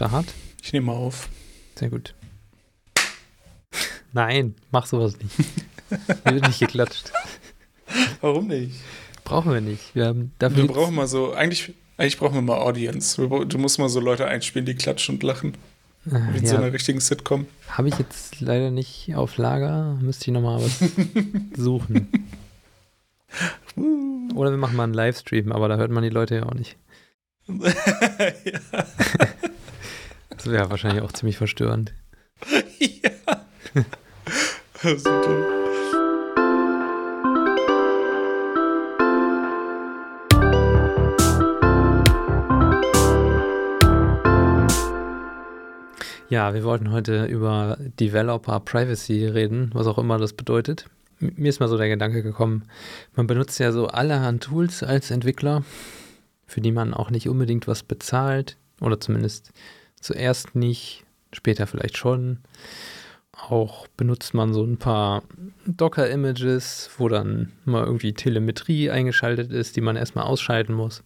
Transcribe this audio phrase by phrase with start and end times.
[0.00, 0.32] Start.
[0.62, 1.28] Ich nehme auf.
[1.74, 2.14] Sehr gut.
[4.14, 5.34] Nein, mach sowas nicht.
[6.24, 7.12] Hier wird nicht geklatscht.
[8.22, 8.80] Warum nicht?
[9.24, 9.94] Brauchen wir nicht.
[9.94, 13.20] Wir, haben, wir brauchen mal so, eigentlich, eigentlich brauchen wir mal Audience.
[13.28, 15.58] Du musst mal so Leute einspielen, die klatschen und lachen.
[16.06, 16.50] Wie in ja.
[16.52, 17.46] so einer richtigen Sitcom.
[17.68, 19.98] Habe ich jetzt leider nicht auf Lager.
[20.00, 20.78] Müsste ich nochmal was
[21.62, 22.08] suchen.
[24.34, 26.78] Oder wir machen mal einen Livestream, aber da hört man die Leute ja auch nicht.
[27.50, 28.60] ja.
[30.42, 31.92] Das wäre wahrscheinlich auch ziemlich verstörend.
[32.78, 33.10] ja.
[34.82, 35.46] Super.
[46.30, 50.86] Ja, wir wollten heute über Developer Privacy reden, was auch immer das bedeutet.
[51.18, 52.64] Mir ist mal so der Gedanke gekommen,
[53.14, 55.64] man benutzt ja so allerhand Tools als Entwickler,
[56.46, 59.52] für die man auch nicht unbedingt was bezahlt oder zumindest
[60.00, 62.38] zuerst nicht, später vielleicht schon.
[63.32, 65.22] Auch benutzt man so ein paar
[65.66, 71.02] Docker-Images, wo dann mal irgendwie Telemetrie eingeschaltet ist, die man erstmal ausschalten muss.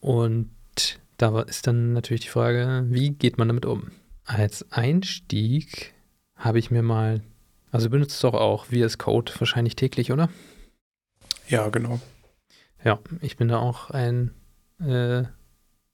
[0.00, 0.50] Und
[1.16, 3.90] da ist dann natürlich die Frage, wie geht man damit um?
[4.24, 5.92] Als Einstieg
[6.36, 7.20] habe ich mir mal,
[7.72, 10.30] also du benutzt doch auch VS Code wahrscheinlich täglich, oder?
[11.48, 12.00] Ja, genau.
[12.84, 14.30] Ja, ich bin da auch ein
[14.78, 15.24] äh,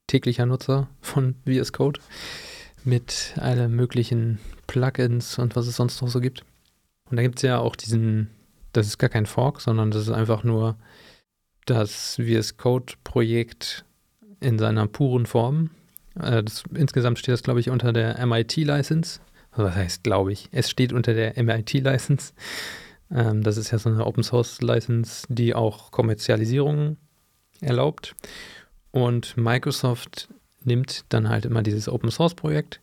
[0.06, 2.00] täglicher Nutzer von VS Code
[2.84, 6.44] mit allen möglichen Plugins und was es sonst noch so gibt.
[7.10, 8.30] Und da gibt es ja auch diesen,
[8.72, 10.76] das ist gar kein Fork, sondern das ist einfach nur
[11.66, 13.84] das VS Code Projekt
[14.40, 15.70] in seiner puren Form.
[16.20, 19.20] Äh, das, insgesamt steht das, glaube ich, unter der MIT-License.
[19.50, 20.48] Also was heißt, glaube ich?
[20.52, 22.32] Es steht unter der MIT-License.
[23.10, 26.96] Ähm, das ist ja so eine Open-Source-License, die auch Kommerzialisierung
[27.60, 28.14] erlaubt.
[28.96, 30.28] Und Microsoft
[30.64, 32.80] nimmt dann halt immer dieses Open-Source-Projekt,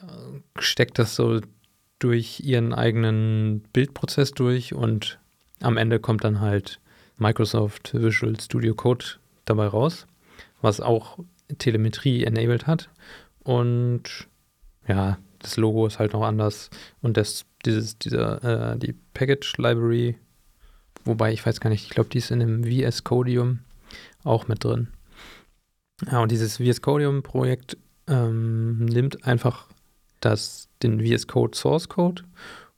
[0.00, 1.40] äh, steckt das so
[2.00, 5.20] durch ihren eigenen Bildprozess durch und
[5.60, 6.80] am Ende kommt dann halt
[7.16, 9.04] Microsoft Visual Studio Code
[9.44, 10.08] dabei raus,
[10.62, 11.20] was auch
[11.58, 12.90] Telemetrie enabled hat.
[13.44, 14.26] Und
[14.88, 16.70] ja, das Logo ist halt noch anders.
[17.02, 20.16] Und das, dieses, dieser, äh, die Package Library,
[21.04, 23.60] wobei ich weiß gar nicht, ich glaube, die ist in dem VS Codium
[24.24, 24.88] auch mit drin.
[26.10, 27.76] Ja, und dieses VS Codium Projekt
[28.06, 29.68] ähm, nimmt einfach
[30.20, 32.22] das, den VS Code Source Code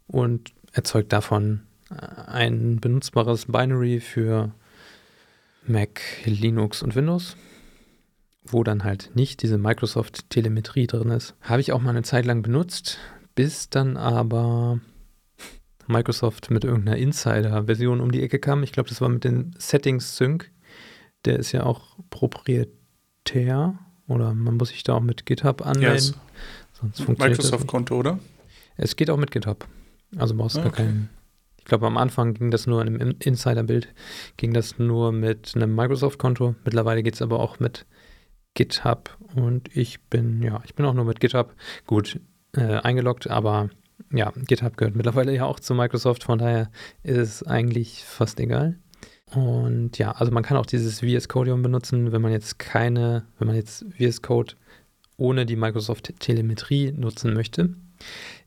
[0.06, 4.52] und erzeugt davon äh, ein benutzbares Binary für
[5.66, 7.36] Mac, Linux und Windows
[8.52, 11.34] wo dann halt nicht diese Microsoft-Telemetrie drin ist.
[11.42, 12.98] Habe ich auch mal eine Zeit lang benutzt,
[13.34, 14.80] bis dann aber
[15.86, 18.62] Microsoft mit irgendeiner Insider-Version um die Ecke kam.
[18.62, 20.50] Ich glaube, das war mit dem Settings-Sync.
[21.24, 22.72] Der ist ja auch proprietär
[24.06, 25.94] oder man muss sich da auch mit GitHub anmelden.
[25.94, 26.14] Yes.
[26.72, 28.18] Sonst funktioniert Microsoft-Konto, oder?
[28.76, 29.66] Es geht auch mit GitHub.
[30.16, 30.68] Also brauchst du okay.
[30.68, 31.10] gar keinen.
[31.58, 33.88] Ich glaube, am Anfang ging das nur in einem Insider-Bild,
[34.38, 36.54] ging das nur mit einem Microsoft-Konto.
[36.64, 37.84] Mittlerweile geht es aber auch mit
[38.54, 41.54] GitHub und ich bin, ja, ich bin auch nur mit GitHub
[41.86, 42.20] gut
[42.56, 43.68] äh, eingeloggt, aber
[44.10, 46.70] ja, GitHub gehört mittlerweile ja auch zu Microsoft, von daher
[47.02, 48.78] ist es eigentlich fast egal.
[49.34, 53.48] Und ja, also man kann auch dieses VS Codium benutzen, wenn man jetzt keine, wenn
[53.48, 54.54] man jetzt VS Code
[55.16, 57.74] ohne die Microsoft Telemetrie nutzen möchte.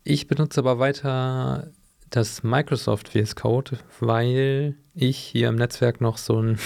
[0.04, 1.72] Ich benutze aber weiter
[2.10, 6.58] das Microsoft VS Code, weil ich hier im Netzwerk noch so ein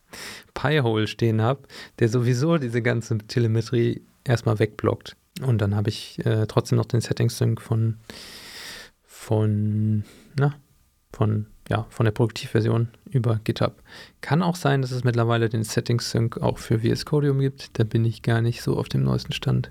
[0.54, 1.62] Pi-Hole stehen habe,
[1.98, 5.16] der sowieso diese ganze Telemetrie erstmal wegblockt.
[5.42, 7.96] Und dann habe ich äh, trotzdem noch den Settings-Sync von,
[9.04, 10.04] von,
[10.38, 10.54] na,
[11.12, 13.82] von, ja, von der Produktivversion über GitHub.
[14.20, 17.78] Kann auch sein, dass es mittlerweile den Settings-Sync auch für VS Codium gibt.
[17.78, 19.70] Da bin ich gar nicht so auf dem neuesten Stand.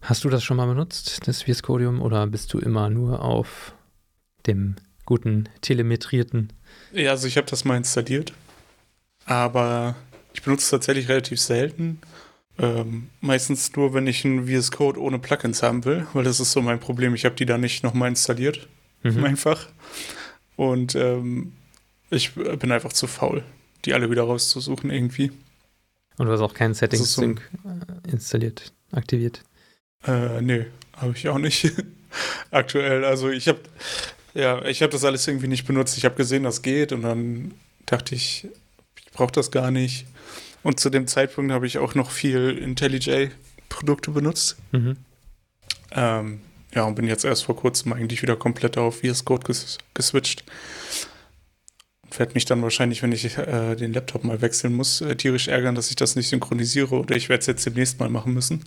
[0.00, 3.74] Hast du das schon mal benutzt, das VS Codium, oder bist du immer nur auf
[4.46, 6.52] dem guten telemetrierten?
[6.92, 8.32] Ja, also ich habe das mal installiert
[9.26, 9.96] aber
[10.32, 11.98] ich benutze es tatsächlich relativ selten.
[12.58, 16.52] Ähm, meistens nur, wenn ich ein VS Code ohne Plugins haben will, weil das ist
[16.52, 17.14] so mein Problem.
[17.14, 18.68] Ich habe die da nicht nochmal installiert.
[19.02, 19.24] Mhm.
[19.24, 19.66] Einfach.
[20.56, 21.52] Und ähm,
[22.10, 23.42] ich bin einfach zu faul,
[23.84, 25.32] die alle wieder rauszusuchen irgendwie.
[26.16, 29.42] Und du hast auch keinen Settings-Sync so äh, installiert, aktiviert?
[30.06, 30.66] Äh, nee,
[30.96, 31.72] habe ich auch nicht.
[32.50, 33.04] Aktuell.
[33.04, 33.60] Also ich habe
[34.34, 35.96] ja, ich habe das alles irgendwie nicht benutzt.
[35.96, 37.54] Ich habe gesehen, das geht und dann
[37.86, 38.48] dachte ich,
[39.12, 40.06] brauche das gar nicht.
[40.64, 44.56] Und zu dem Zeitpunkt habe ich auch noch viel IntelliJ-Produkte benutzt.
[44.72, 44.96] Mhm.
[45.92, 46.40] Ähm,
[46.74, 50.44] ja, und bin jetzt erst vor kurzem eigentlich wieder komplett auf VS Code ges geswitcht.
[52.02, 55.48] Und werde mich dann wahrscheinlich, wenn ich äh, den Laptop mal wechseln muss, äh, tierisch
[55.48, 58.64] ärgern, dass ich das nicht synchronisiere oder ich werde es jetzt demnächst mal machen müssen.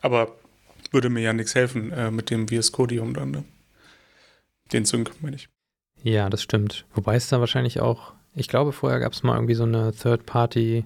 [0.00, 0.36] Aber
[0.90, 3.30] würde mir ja nichts helfen äh, mit dem VS Codium dann.
[3.30, 3.44] Ne?
[4.72, 5.48] Den Sync, meine ich.
[6.02, 6.84] Ja, das stimmt.
[6.94, 10.84] Wobei es da wahrscheinlich auch, ich glaube, vorher gab es mal irgendwie so eine Third-Party-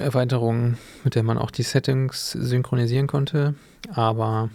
[0.00, 3.54] Erweiterung, mit der man auch die Settings synchronisieren konnte.
[3.92, 4.50] Aber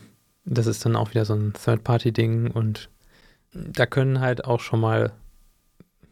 [0.45, 2.89] das ist dann auch wieder so ein Third-Party-Ding und
[3.53, 5.13] da können halt auch schon mal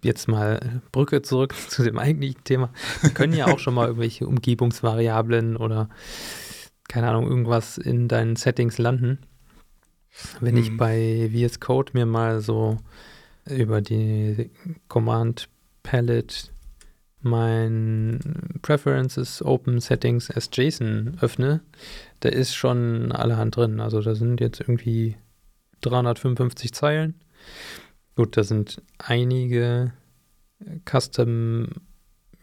[0.04, 2.72] jetzt mal Brücke zurück zu dem eigentlichen Thema.
[3.02, 5.90] Da können ja auch schon mal irgendwelche Umgebungsvariablen oder
[6.88, 9.20] keine Ahnung, irgendwas in deinen Settings landen.
[10.40, 10.62] Wenn mhm.
[10.62, 12.78] ich bei VS Code mir mal so
[13.46, 14.50] über die
[14.88, 15.50] Command
[15.84, 16.50] Palette
[17.22, 18.20] mein
[18.62, 21.62] Preferences Open Settings as JSON öffne,
[22.22, 23.80] da ist schon allerhand drin.
[23.80, 25.16] Also da sind jetzt irgendwie
[25.82, 27.16] 355 Zeilen.
[28.16, 29.94] Gut, da sind einige
[30.90, 31.68] Custom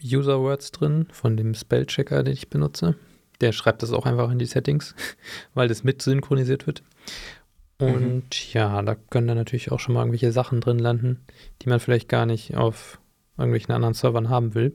[0.03, 2.97] User Words drin von dem Spellchecker, den ich benutze.
[3.41, 4.95] Der schreibt das auch einfach in die Settings,
[5.55, 6.83] weil das mit synchronisiert wird.
[7.79, 8.53] Und mhm.
[8.53, 11.21] ja, da können dann natürlich auch schon mal irgendwelche Sachen drin landen,
[11.61, 12.99] die man vielleicht gar nicht auf
[13.39, 14.73] irgendwelchen anderen Servern haben will.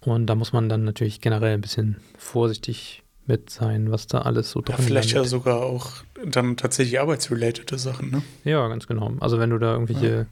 [0.00, 4.50] Und da muss man dann natürlich generell ein bisschen vorsichtig mit sein, was da alles
[4.50, 4.82] so drin ist.
[4.82, 5.90] Ja, vielleicht ja sogar auch
[6.24, 8.22] dann tatsächlich arbeitsrelatede Sachen, ne?
[8.44, 9.12] Ja, ganz genau.
[9.20, 10.26] Also wenn du da irgendwelche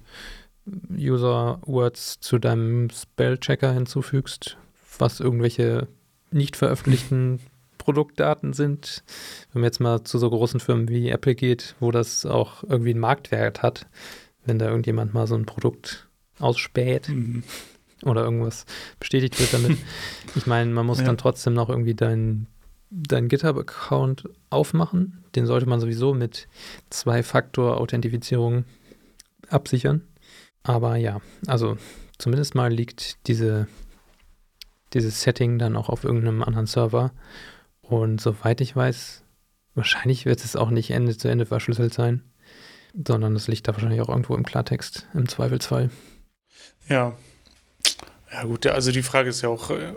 [0.66, 1.12] ja.
[1.12, 4.56] User-Words zu deinem Spellchecker hinzufügst,
[4.98, 5.88] was irgendwelche
[6.30, 7.40] nicht veröffentlichten
[7.78, 9.02] Produktdaten sind,
[9.52, 12.90] wenn man jetzt mal zu so großen Firmen wie Apple geht, wo das auch irgendwie
[12.90, 13.86] einen Marktwert hat,
[14.46, 16.08] wenn da irgendjemand mal so ein Produkt
[16.38, 17.44] ausspäht mhm.
[18.02, 18.66] oder irgendwas
[18.98, 19.78] bestätigt wird damit.
[20.34, 21.04] ich meine, man muss ja.
[21.04, 22.48] dann trotzdem noch irgendwie deinen
[22.94, 25.24] dein GitHub-Account aufmachen.
[25.34, 26.48] Den sollte man sowieso mit
[26.90, 28.64] Zwei-Faktor-Authentifizierung
[29.48, 30.02] absichern.
[30.62, 31.76] Aber ja, also
[32.18, 33.66] zumindest mal liegt diese,
[34.92, 37.12] dieses Setting dann auch auf irgendeinem anderen Server.
[37.82, 39.24] Und soweit ich weiß,
[39.74, 42.22] wahrscheinlich wird es auch nicht Ende zu Ende verschlüsselt sein,
[43.06, 45.90] sondern es liegt da wahrscheinlich auch irgendwo im Klartext, im Zweifelsfall.
[46.88, 47.16] Ja.
[48.32, 49.92] Ja, gut, also die Frage ist ja auch, äh,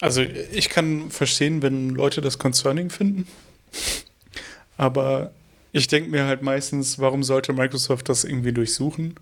[0.00, 3.26] also ich kann verstehen, wenn Leute das concerning finden,
[4.76, 5.32] aber
[5.72, 9.18] ich denke mir halt meistens, warum sollte Microsoft das irgendwie durchsuchen?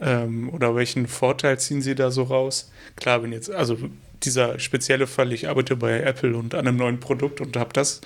[0.00, 2.72] Ähm, oder welchen Vorteil ziehen sie da so raus?
[2.96, 3.78] Klar, wenn jetzt, also
[4.22, 8.00] dieser spezielle Fall, ich arbeite bei Apple und an einem neuen Produkt und habe das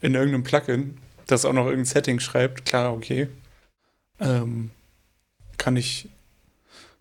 [0.00, 0.96] in irgendeinem Plugin,
[1.26, 3.28] das auch noch irgendein Setting schreibt, klar, okay.
[4.20, 4.70] Ähm,
[5.58, 6.08] kann ich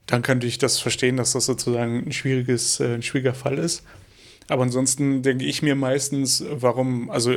[0.07, 3.83] dann könnte ich das verstehen, dass das sozusagen ein schwieriges, äh, ein schwieriger Fall ist.
[4.47, 7.35] Aber ansonsten denke ich mir meistens, warum, also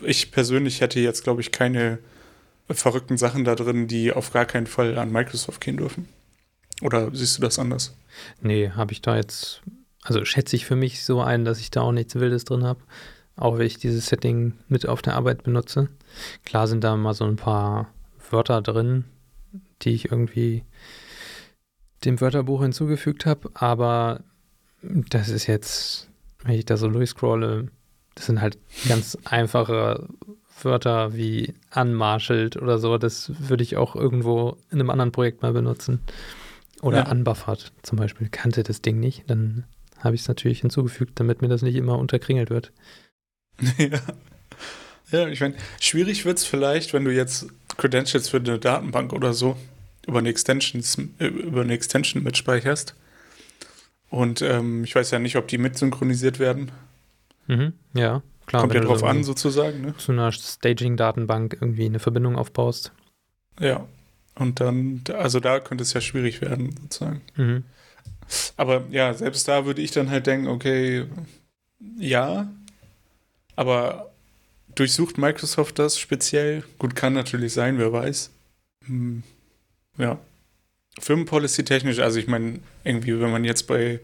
[0.00, 1.98] ich persönlich hätte jetzt, glaube ich, keine
[2.70, 6.08] verrückten Sachen da drin, die auf gar keinen Fall an Microsoft gehen dürfen.
[6.80, 7.94] Oder siehst du das anders?
[8.40, 9.60] Nee, habe ich da jetzt,
[10.02, 12.80] also schätze ich für mich so ein, dass ich da auch nichts Wildes drin habe.
[13.36, 15.88] Auch wenn ich dieses Setting mit auf der Arbeit benutze.
[16.44, 17.92] Klar sind da mal so ein paar
[18.30, 19.04] Wörter drin,
[19.82, 20.64] die ich irgendwie
[22.04, 24.20] dem Wörterbuch hinzugefügt habe, aber
[24.82, 26.08] das ist jetzt,
[26.42, 27.68] wenn ich da so durchscrolle,
[28.14, 28.58] das sind halt
[28.88, 30.08] ganz einfache
[30.62, 35.52] Wörter wie unmarshalled oder so, das würde ich auch irgendwo in einem anderen Projekt mal
[35.52, 36.00] benutzen.
[36.82, 37.10] Oder ja.
[37.10, 39.64] unbuffert zum Beispiel, kannte das Ding nicht, dann
[39.98, 42.72] habe ich es natürlich hinzugefügt, damit mir das nicht immer unterkringelt wird.
[43.78, 44.00] Ja.
[45.10, 49.32] Ja, ich meine, schwierig wird es vielleicht, wenn du jetzt Credentials für eine Datenbank oder
[49.32, 49.56] so
[50.10, 52.94] über eine, Extensions, äh, über eine Extension mitspeicherst.
[54.10, 56.72] Und ähm, ich weiß ja nicht, ob die mit synchronisiert werden.
[57.46, 58.62] Mhm, ja, klar.
[58.62, 59.80] Kommt ja drauf an, sozusagen.
[59.82, 59.96] Ne?
[59.96, 62.92] Zu einer Staging-Datenbank irgendwie eine Verbindung aufbaust.
[63.60, 63.86] Ja.
[64.34, 67.20] Und dann, also da könnte es ja schwierig werden, sozusagen.
[67.36, 67.64] Mhm.
[68.56, 71.06] Aber ja, selbst da würde ich dann halt denken, okay,
[71.98, 72.48] ja,
[73.56, 74.10] aber
[74.74, 76.64] durchsucht Microsoft das speziell?
[76.78, 78.30] Gut, kann natürlich sein, wer weiß.
[78.86, 79.22] Hm.
[79.98, 80.18] Ja.
[80.98, 84.00] Firmenpolicy technisch, also ich meine, irgendwie, wenn man jetzt bei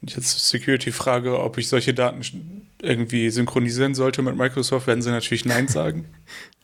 [0.00, 5.68] jetzt Security-Frage, ob ich solche Daten irgendwie synchronisieren sollte mit Microsoft, werden sie natürlich Nein
[5.68, 6.06] sagen.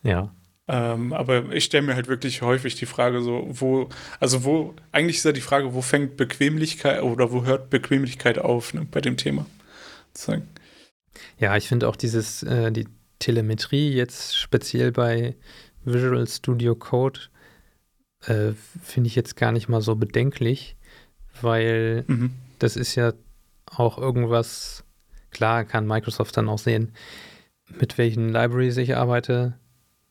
[0.03, 0.33] ja.
[0.67, 3.87] Ähm, aber ich stelle mir halt wirklich häufig die Frage so, wo,
[4.19, 8.73] also wo, eigentlich ist ja die Frage, wo fängt Bequemlichkeit oder wo hört Bequemlichkeit auf
[8.73, 9.45] ne, bei dem Thema?
[10.07, 10.47] Sozusagen.
[11.37, 12.87] Ja, ich finde auch dieses, äh, die
[13.19, 15.35] Telemetrie jetzt speziell bei
[15.83, 17.19] Visual Studio Code
[18.27, 18.53] äh,
[18.83, 20.75] finde ich jetzt gar nicht mal so bedenklich,
[21.41, 22.31] weil mhm.
[22.59, 23.13] das ist ja
[23.65, 24.83] auch irgendwas,
[25.31, 26.93] klar kann Microsoft dann auch sehen,
[27.79, 29.53] mit welchen Libraries ich arbeite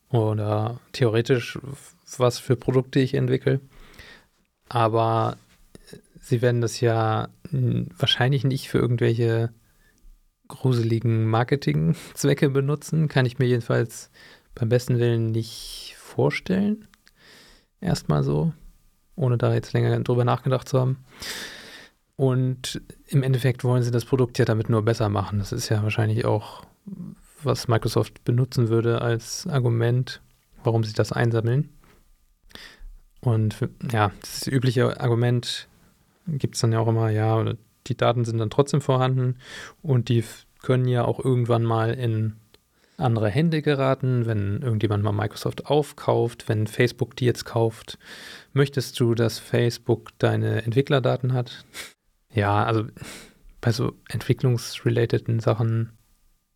[0.09, 1.57] oder theoretisch,
[2.17, 3.59] was für Produkte ich entwickle.
[4.69, 5.37] Aber
[6.21, 9.51] sie werden das ja wahrscheinlich nicht für irgendwelche
[10.47, 13.07] gruseligen Marketingzwecke benutzen.
[13.07, 14.09] Kann ich mir jedenfalls
[14.53, 16.87] beim besten Willen nicht vorstellen.
[17.85, 18.51] Erstmal so,
[19.15, 21.05] ohne da jetzt länger drüber nachgedacht zu haben.
[22.15, 25.37] Und im Endeffekt wollen sie das Produkt ja damit nur besser machen.
[25.37, 26.65] Das ist ja wahrscheinlich auch,
[27.43, 30.21] was Microsoft benutzen würde als Argument,
[30.63, 31.69] warum sie das einsammeln.
[33.21, 33.57] Und
[33.91, 35.67] ja, das übliche Argument
[36.27, 37.53] gibt es dann ja auch immer, ja,
[37.85, 39.37] die Daten sind dann trotzdem vorhanden
[39.83, 40.23] und die
[40.63, 42.35] können ja auch irgendwann mal in
[42.97, 47.97] andere Hände geraten, wenn irgendjemand mal Microsoft aufkauft, wenn Facebook die jetzt kauft.
[48.53, 51.65] Möchtest du, dass Facebook deine Entwicklerdaten hat?
[52.33, 52.85] Ja, also
[53.61, 55.91] bei so entwicklungsrelateden Sachen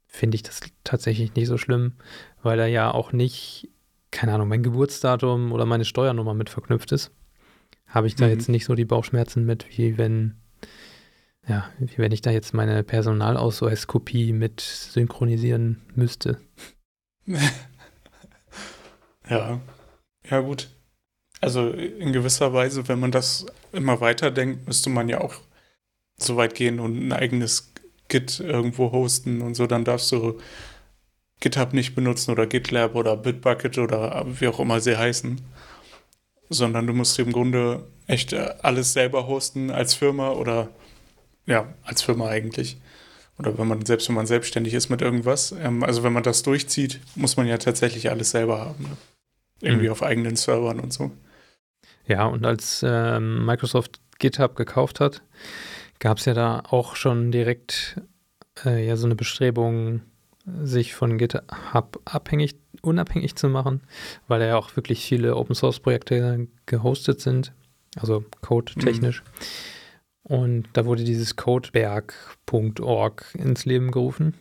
[0.08, 1.94] finde ich das tatsächlich nicht so schlimm,
[2.42, 3.70] weil da ja auch nicht,
[4.12, 7.12] keine Ahnung, mein Geburtsdatum oder meine Steuernummer mit verknüpft ist.
[7.88, 8.32] Habe ich da mhm.
[8.32, 10.36] jetzt nicht so die Bauchschmerzen mit, wie wenn
[11.50, 16.40] ja, wenn ich da jetzt meine Personalausweiskopie mit synchronisieren müsste.
[19.30, 19.60] ja,
[20.30, 20.70] ja gut.
[21.42, 25.36] Also in gewisser Weise, wenn man das immer weiterdenkt, müsste man ja auch
[26.18, 27.74] so weit gehen und ein eigenes
[28.10, 30.40] Git irgendwo hosten und so, dann darfst du
[31.40, 35.42] GitHub nicht benutzen oder GitLab oder Bitbucket oder wie auch immer sie heißen,
[36.50, 40.70] sondern du musst im Grunde echt alles selber hosten als Firma oder
[41.46, 42.78] ja, als Firma eigentlich.
[43.38, 45.54] Oder wenn man, selbst wenn man selbstständig ist mit irgendwas.
[45.54, 48.84] Ähm, also wenn man das durchzieht, muss man ja tatsächlich alles selber haben.
[48.84, 48.98] Ne?
[49.62, 49.92] Irgendwie mhm.
[49.92, 51.12] auf eigenen Servern und so.
[52.06, 55.22] Ja, und als ähm, Microsoft GitHub gekauft hat,
[56.00, 58.02] gab es ja da auch schon direkt
[58.66, 60.02] äh, ja so eine Bestrebung,
[60.64, 63.82] sich von GitHub abhängig, unabhängig zu machen,
[64.28, 67.54] weil da ja auch wirklich viele Open Source Projekte gehostet sind,
[67.96, 69.22] also code-technisch.
[69.22, 69.46] Mhm.
[70.30, 74.36] Und da wurde dieses codeberg.org ins Leben gerufen.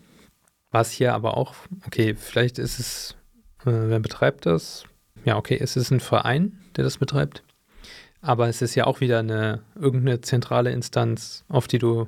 [0.71, 1.55] Was hier aber auch,
[1.87, 3.17] okay, vielleicht ist es,
[3.63, 4.85] äh, wer betreibt das?
[5.25, 7.43] Ja, okay, es ist ein Verein, der das betreibt.
[8.21, 12.07] Aber es ist ja auch wieder eine irgendeine zentrale Instanz, auf die du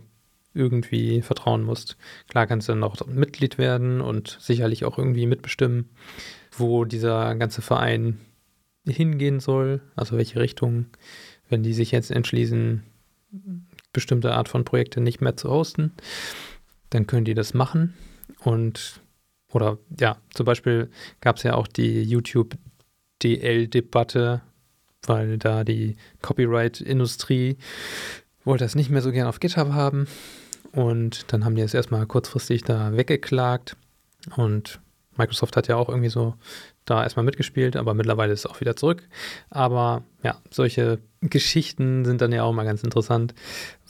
[0.52, 1.96] irgendwie vertrauen musst.
[2.28, 5.88] Klar kannst du dann auch Mitglied werden und sicherlich auch irgendwie mitbestimmen,
[6.52, 8.20] wo dieser ganze Verein
[8.86, 10.86] hingehen soll, also welche Richtung,
[11.48, 12.82] wenn die sich jetzt entschließen,
[13.92, 15.92] bestimmte Art von Projekte nicht mehr zu hosten,
[16.90, 17.94] dann können die das machen.
[18.44, 19.00] Und,
[19.52, 24.42] oder ja, zum Beispiel gab es ja auch die YouTube-DL-Debatte,
[25.06, 27.56] weil da die Copyright-Industrie
[28.44, 30.06] wollte das nicht mehr so gern auf GitHub haben.
[30.72, 33.76] Und dann haben die es erstmal kurzfristig da weggeklagt.
[34.36, 34.80] Und
[35.16, 36.34] Microsoft hat ja auch irgendwie so
[36.84, 39.08] da erstmal mitgespielt, aber mittlerweile ist es auch wieder zurück.
[39.50, 43.34] Aber ja, solche Geschichten sind dann ja auch mal ganz interessant,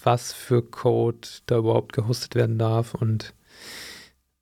[0.02, 2.94] was für Code da überhaupt gehostet werden darf.
[2.94, 3.34] Und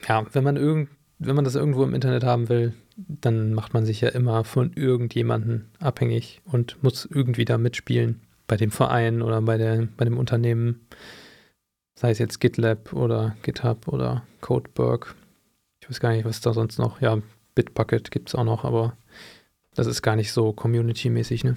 [0.06, 3.84] ja, wenn man irgend, wenn man das irgendwo im Internet haben will, dann macht man
[3.84, 8.20] sich ja immer von irgendjemandem abhängig und muss irgendwie da mitspielen.
[8.46, 10.86] Bei dem Verein oder bei, der, bei dem Unternehmen.
[11.94, 15.14] Sei es jetzt GitLab oder GitHub oder Codeberg.
[15.80, 17.00] Ich weiß gar nicht, was da sonst noch.
[17.00, 17.18] Ja,
[17.54, 18.96] Bitbucket gibt es auch noch, aber
[19.74, 21.56] das ist gar nicht so community-mäßig, ne?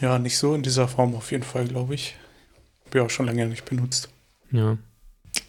[0.00, 2.16] Ja, nicht so in dieser Form auf jeden Fall, glaube ich.
[2.96, 4.08] Ich auch schon lange nicht benutzt.
[4.50, 4.78] Ja.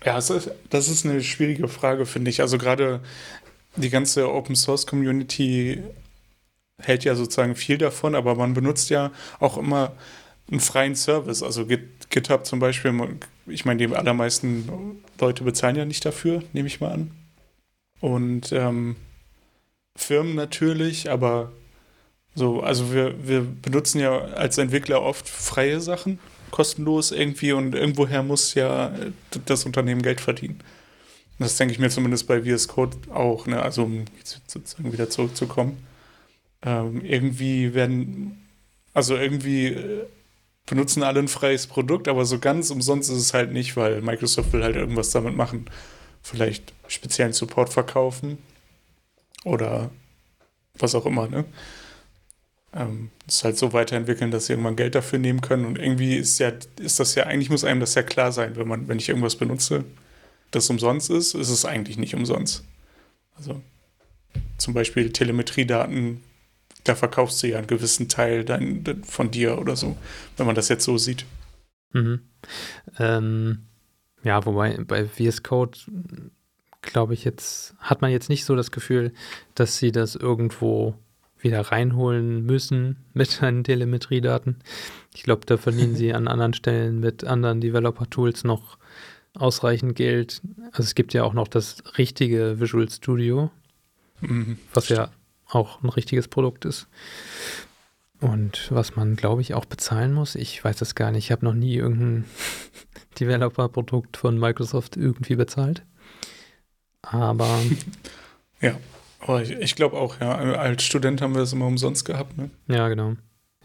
[0.06, 2.42] Ja, das ist, das ist eine schwierige Frage, finde ich.
[2.42, 3.00] Also gerade
[3.76, 5.82] die ganze Open Source Community
[6.80, 9.94] hält ja sozusagen viel davon, aber man benutzt ja auch immer
[10.50, 11.42] einen freien Service.
[11.42, 12.94] Also GitHub zum Beispiel,
[13.48, 17.12] ich meine, die allermeisten Leute bezahlen ja nicht dafür, nehme ich mal an.
[18.00, 18.96] Und ähm,
[19.96, 21.52] Firmen natürlich, aber
[22.36, 26.20] so, also wir, wir benutzen ja als Entwickler oft freie Sachen,
[26.52, 28.94] kostenlos irgendwie und irgendwoher muss ja
[29.46, 30.60] das Unternehmen Geld verdienen.
[31.40, 33.62] Das denke ich mir zumindest bei VS Code auch, ne?
[33.62, 35.78] also um sozusagen wieder zurückzukommen.
[36.64, 38.48] Ähm, irgendwie werden,
[38.94, 40.06] also irgendwie äh,
[40.66, 44.52] benutzen alle ein freies Produkt, aber so ganz umsonst ist es halt nicht, weil Microsoft
[44.54, 45.66] will halt irgendwas damit machen.
[46.24, 48.40] Vielleicht speziellen Support verkaufen
[49.44, 49.92] oder
[50.80, 51.46] was auch immer, ne?
[52.78, 55.66] Ähm, es halt so weiterentwickeln, dass sie irgendwann Geld dafür nehmen können.
[55.66, 58.68] Und irgendwie ist ja, ist das ja, eigentlich muss einem das ja klar sein, wenn
[58.68, 59.84] man, wenn ich irgendwas benutze,
[60.52, 62.64] das umsonst ist, ist es eigentlich nicht umsonst.
[63.36, 63.62] Also
[64.58, 66.24] zum Beispiel Telemetriedaten,
[66.84, 69.98] da verkaufst du ja einen gewissen Teil dein, von dir oder so,
[70.38, 71.26] wenn man das jetzt so sieht.
[71.94, 72.22] Mhm.
[73.00, 73.60] Ähm,
[74.24, 75.78] ja, wobei bei VS Code
[76.82, 79.14] glaube ich jetzt, hat man jetzt nicht so das Gefühl,
[79.56, 80.96] dass sie das irgendwo
[81.40, 84.58] wieder reinholen müssen mit seinen Telemetriedaten.
[85.16, 88.78] Ich glaube, da verdienen sie an anderen Stellen mit anderen Developer-Tools noch
[89.36, 90.42] ausreichend Geld.
[90.72, 93.52] Also es gibt ja auch noch das richtige Visual Studio,
[94.22, 94.58] Mhm.
[94.74, 95.12] was ja
[95.48, 96.88] auch ein richtiges Produkt ist.
[98.20, 100.34] Und was man, glaube ich, auch bezahlen muss.
[100.34, 101.26] Ich weiß es gar nicht.
[101.26, 102.26] Ich habe noch nie irgendein
[103.20, 105.84] Developer-Produkt von Microsoft irgendwie bezahlt.
[107.04, 107.60] Aber
[109.20, 112.50] Aber ich, ich glaube auch, ja, als Student haben wir das immer umsonst gehabt, ne?
[112.68, 113.16] ja, genau.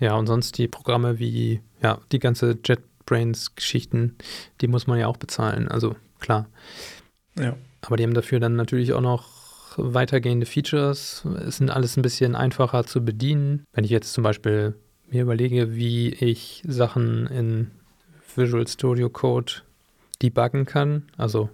[0.01, 4.17] Ja, und sonst die Programme wie, ja, die ganze JetBrains-Geschichten,
[4.61, 5.69] die muss man ja auch bezahlen.
[5.69, 6.49] Also klar.
[7.39, 7.57] Ja.
[7.83, 9.29] Aber die haben dafür dann natürlich auch noch
[9.77, 11.25] weitergehende Features.
[11.47, 13.65] Es sind alles ein bisschen einfacher zu bedienen.
[13.73, 14.75] Wenn ich jetzt zum Beispiel
[15.09, 17.71] mir überlege, wie ich Sachen in
[18.35, 19.53] Visual Studio Code
[20.21, 21.51] debuggen kann, also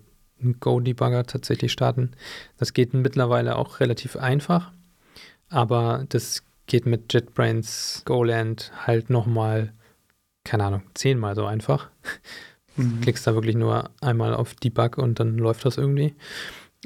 [0.61, 2.13] Go-Debugger tatsächlich starten,
[2.57, 4.73] das geht mittlerweile auch relativ einfach.
[5.49, 9.73] Aber das geht mit JetBrains Goland halt nochmal,
[10.45, 11.91] keine Ahnung, zehnmal so einfach
[12.79, 13.01] Mhm.
[13.01, 16.15] klickst da wirklich nur einmal auf Debug und dann läuft das irgendwie.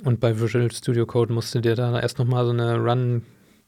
[0.05, 3.23] Und bei Visual Studio Code musst du dir da erst nochmal so eine Run,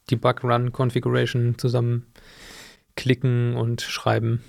[0.09, 2.07] Debug Run Configuration zusammen
[2.95, 4.43] klicken und schreiben.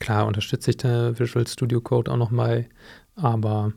[0.00, 2.66] Klar unterstütze ich da Visual Studio Code auch nochmal,
[3.14, 3.72] aber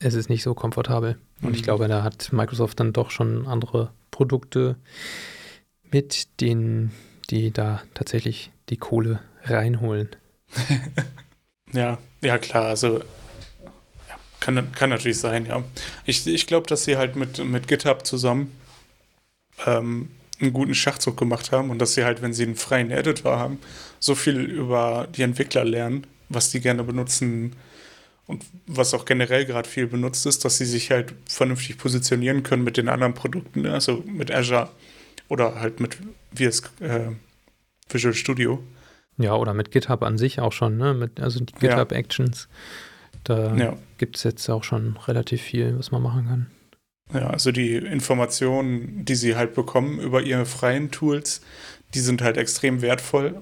[0.00, 1.16] es ist nicht so komfortabel.
[1.42, 1.64] Und ich Mhm.
[1.64, 4.76] glaube, da hat Microsoft dann doch schon andere Produkte
[5.90, 6.92] mit denen,
[7.30, 10.08] die da tatsächlich die Kohle reinholen.
[11.72, 13.02] Ja, ja klar, also ja,
[14.38, 15.64] kann, kann natürlich sein, ja.
[16.04, 18.52] Ich, ich glaube, dass sie halt mit, mit GitHub zusammen
[19.66, 20.10] ähm,
[20.40, 23.58] einen guten Schachzug gemacht haben und dass sie halt, wenn sie einen freien Editor haben,
[23.98, 27.56] so viel über die Entwickler lernen, was die gerne benutzen
[28.26, 32.64] und was auch generell gerade viel benutzt ist, dass sie sich halt vernünftig positionieren können
[32.64, 33.72] mit den anderen Produkten, ne?
[33.72, 34.68] also mit Azure
[35.28, 35.96] oder halt mit
[36.34, 37.10] VS, äh,
[37.88, 38.62] Visual Studio.
[39.18, 40.92] Ja, oder mit GitHub an sich auch schon, ne?
[40.92, 41.58] Mit, also die Ja.
[41.60, 42.48] GitHub Actions.
[43.24, 43.76] Da Ja.
[43.98, 46.46] gibt es jetzt auch schon relativ viel, was man machen kann.
[47.14, 51.40] Ja, also die Informationen, die sie halt bekommen über ihre freien Tools,
[51.94, 53.40] die sind halt extrem wertvoll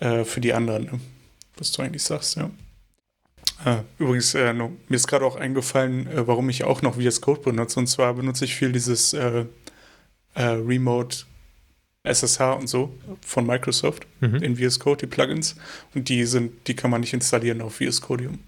[0.00, 1.00] äh, für die anderen, ne?
[1.56, 2.50] was du eigentlich sagst, ja.
[3.64, 7.40] Äh, übrigens, äh, mir ist gerade auch eingefallen, äh, warum ich auch noch VS Code
[7.42, 7.78] benutze.
[7.80, 9.44] Und zwar benutze ich viel dieses äh,
[10.34, 11.18] äh, Remote
[12.04, 12.92] SSH und so
[13.24, 14.36] von Microsoft Mhm.
[14.42, 15.54] in VS Code, die Plugins.
[15.94, 18.40] Und die sind, die kann man nicht installieren auf VS Codium.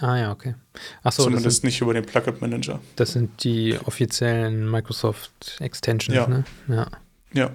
[0.00, 0.54] Ah ja, okay.
[1.04, 2.80] Achso, das Zumindest sind, nicht über den Plugin Manager.
[2.96, 6.26] das sind die offiziellen Microsoft Extensions, Ja.
[6.26, 6.44] ne?
[6.68, 6.90] Ja.
[7.32, 7.50] Ja,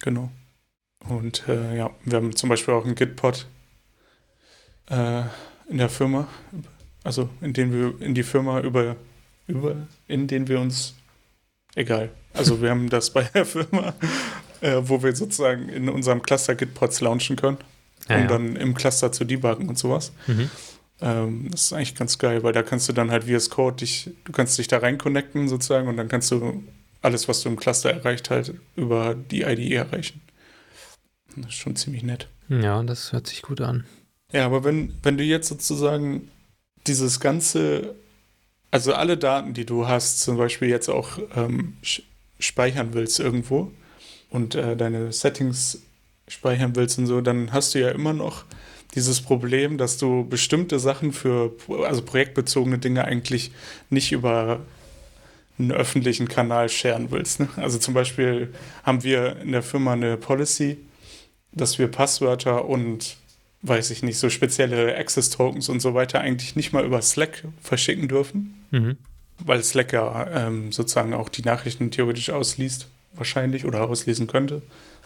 [0.00, 0.30] genau.
[1.08, 3.46] Und äh, ja, wir haben zum Beispiel auch einen Gitpod
[4.90, 5.22] äh,
[5.68, 6.28] in der Firma,
[7.04, 8.96] also in den wir in die Firma über,
[9.46, 9.76] über
[10.06, 10.94] in den wir uns
[11.74, 12.10] egal.
[12.34, 13.94] Also wir haben das bei der Firma,
[14.60, 17.58] äh, wo wir sozusagen in unserem Cluster Gitpods launchen können,
[18.08, 18.26] um Ja, ja.
[18.26, 20.12] dann im Cluster zu debuggen und sowas.
[20.26, 20.50] Mhm.
[21.00, 24.10] Ähm, das ist eigentlich ganz geil, weil da kannst du dann halt VS Code dich,
[24.24, 26.64] du kannst dich da rein connecten sozusagen und dann kannst du
[27.02, 30.20] alles, was du im Cluster erreicht, halt über die IDE erreichen.
[31.36, 32.28] Das ist schon ziemlich nett.
[32.48, 33.84] ja, das hört sich gut an.
[34.32, 36.30] Ja, aber wenn, wenn du jetzt sozusagen
[36.86, 37.94] dieses ganze,
[38.70, 41.76] also alle Daten, die du hast, zum Beispiel jetzt auch ähm,
[42.38, 43.72] speichern willst irgendwo
[44.30, 45.82] und äh, deine Settings
[46.28, 48.44] speichern willst und so, dann hast du ja immer noch
[48.94, 51.52] dieses Problem, dass du bestimmte Sachen für,
[51.86, 53.50] also projektbezogene Dinge eigentlich
[53.90, 54.60] nicht über
[55.58, 57.40] einen öffentlichen Kanal scheren willst.
[57.40, 57.48] Ne?
[57.56, 58.52] Also zum Beispiel
[58.84, 60.78] haben wir in der Firma eine Policy,
[61.52, 63.16] dass wir Passwörter und
[63.62, 68.08] weiß ich nicht, so spezielle Access-Tokens und so weiter eigentlich nicht mal über Slack verschicken
[68.08, 68.96] dürfen, Mhm.
[69.38, 74.62] weil Slack ja ähm, sozusagen auch die Nachrichten theoretisch ausliest, wahrscheinlich, oder auslesen könnte.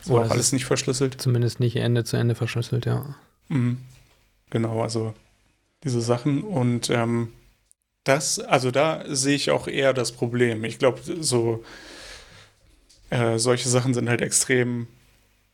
[0.09, 1.21] Oh, war auch alles nicht verschlüsselt.
[1.21, 3.15] Zumindest nicht Ende zu Ende verschlüsselt, ja.
[3.49, 3.79] Mhm.
[4.51, 5.15] Genau, also
[5.85, 6.43] diese Sachen.
[6.43, 7.33] Und ähm,
[8.05, 10.65] das, also da sehe ich auch eher das Problem.
[10.65, 11.65] Ich glaube, so
[13.11, 14.89] äh, solche Sachen sind halt extrem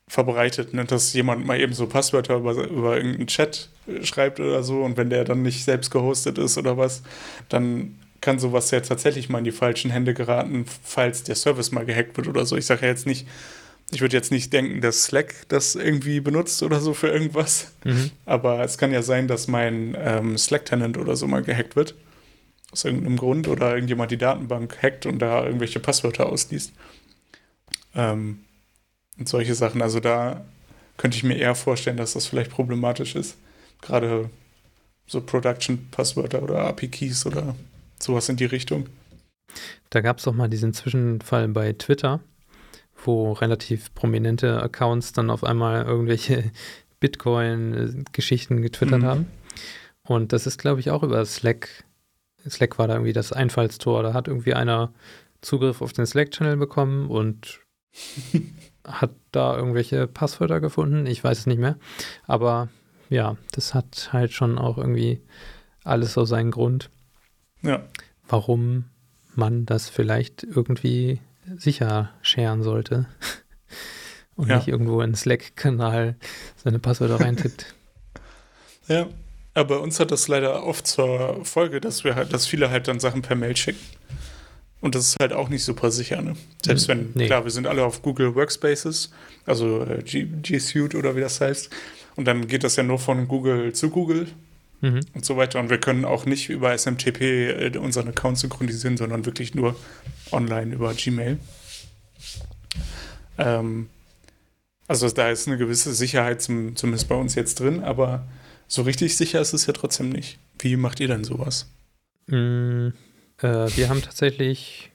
[0.08, 0.84] verbreitet, ne?
[0.84, 4.96] dass jemand mal eben so Passwörter über, über irgendeinen Chat äh, schreibt oder so und
[4.96, 7.02] wenn der dann nicht selbst gehostet ist oder was,
[7.48, 11.84] dann kann sowas ja tatsächlich mal in die falschen Hände geraten, falls der Service mal
[11.84, 12.56] gehackt wird oder so.
[12.56, 13.28] Ich sage ja jetzt nicht,
[13.90, 17.72] ich würde jetzt nicht denken, dass Slack das irgendwie benutzt oder so für irgendwas.
[17.84, 18.10] Mhm.
[18.26, 21.94] Aber es kann ja sein, dass mein ähm, Slack-Tenant oder so mal gehackt wird.
[22.70, 23.48] Aus irgendeinem Grund.
[23.48, 26.72] Oder irgendjemand die Datenbank hackt und da irgendwelche Passwörter ausliest.
[27.94, 28.40] Ähm,
[29.18, 29.82] und solche Sachen.
[29.82, 30.44] Also da
[30.96, 33.36] könnte ich mir eher vorstellen, dass das vielleicht problematisch ist.
[33.82, 34.30] Gerade
[35.06, 37.54] so Production-Passwörter oder API-Keys oder
[37.98, 38.86] sowas in die Richtung.
[39.90, 42.20] Da gab es doch mal diesen Zwischenfall bei Twitter,
[43.04, 46.50] wo relativ prominente Accounts dann auf einmal irgendwelche
[47.00, 49.06] Bitcoin-Geschichten getwittert Mhm.
[49.06, 49.26] haben.
[50.06, 51.84] Und das ist, glaube ich, auch über Slack.
[52.48, 54.02] Slack war da irgendwie das Einfallstor.
[54.02, 54.92] Da hat irgendwie einer
[55.42, 57.60] Zugriff auf den Slack-Channel bekommen und
[58.88, 61.06] hat da irgendwelche Passwörter gefunden.
[61.06, 61.76] Ich weiß es nicht mehr.
[62.26, 62.68] Aber
[63.08, 65.20] ja, das hat halt schon auch irgendwie
[65.84, 66.90] alles so seinen Grund.
[67.62, 67.82] Ja.
[68.28, 68.84] Warum
[69.34, 71.20] man das vielleicht irgendwie
[71.56, 73.06] sicher scheren sollte
[74.36, 74.56] und Ja.
[74.56, 76.16] nicht irgendwo in Slack-Kanal
[76.56, 77.74] seine Passwörter reintippt.
[78.88, 79.06] Ja.
[79.52, 82.88] Aber bei uns hat das leider oft zur Folge, dass wir halt, dass viele halt
[82.88, 83.80] dann Sachen per Mail schicken.
[84.80, 86.34] Und das ist halt auch nicht super sicher, ne?
[86.64, 87.26] Selbst wenn, Nee.
[87.26, 89.10] klar, wir sind alle auf Google Workspaces,
[89.44, 91.70] also äh, G, G Suite oder wie das heißt.
[92.16, 94.28] Und dann geht das ja nur von Google zu Google
[94.80, 95.00] Mhm.
[95.14, 95.58] und so weiter.
[95.58, 99.74] Und wir können auch nicht über SMTP äh, unseren Account synchronisieren, sondern wirklich nur
[100.30, 101.38] online über Gmail.
[103.38, 103.88] Ähm,
[104.86, 108.26] also da ist eine gewisse Sicherheit zum, zumindest bei uns jetzt drin, aber
[108.68, 110.38] so richtig sicher ist es ja trotzdem nicht.
[110.60, 111.66] Wie macht ihr denn sowas?
[112.26, 112.88] Mm,
[113.42, 114.90] äh, wir haben tatsächlich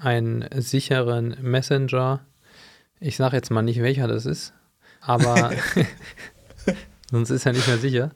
[0.00, 2.20] einen sicheren Messenger.
[3.00, 4.52] Ich sage jetzt mal nicht, welcher das ist,
[5.00, 5.52] aber
[7.10, 8.10] sonst ist er nicht mehr sicher.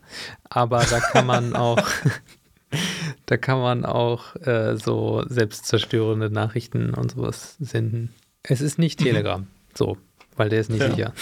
[0.49, 1.79] Aber da kann man auch,
[3.27, 8.13] da kann man auch äh, so selbstzerstörende Nachrichten und sowas senden.
[8.43, 9.05] Es ist nicht Mhm.
[9.05, 9.97] Telegram, so,
[10.37, 10.91] weil der ist nicht Ja.
[10.91, 11.13] sicher.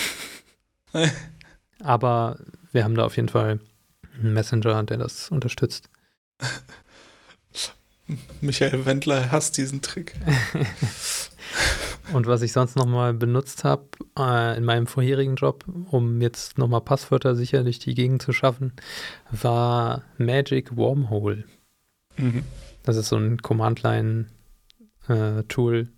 [1.83, 2.38] Aber
[2.73, 3.61] wir haben da auf jeden Fall
[4.21, 5.88] einen Messenger, der das unterstützt.
[8.40, 10.14] Michael Wendler hasst diesen Trick.
[12.12, 13.87] Und was ich sonst nochmal benutzt habe
[14.18, 18.72] äh, in meinem vorherigen Job, um jetzt nochmal Passwörter sicher durch die Gegend zu schaffen,
[19.31, 21.44] war Magic Wormhole.
[22.16, 22.42] Mhm.
[22.83, 25.88] Das ist so ein Command-Line-Tool.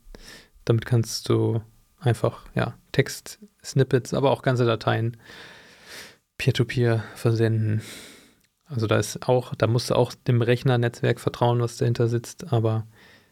[0.65, 1.61] Damit kannst du
[1.99, 5.17] einfach ja, Text-Snippets, aber auch ganze Dateien
[6.39, 7.83] peer-to-peer versenden.
[8.75, 12.87] Also da ist auch, da musst du auch dem Rechnernetzwerk vertrauen, was dahinter sitzt, aber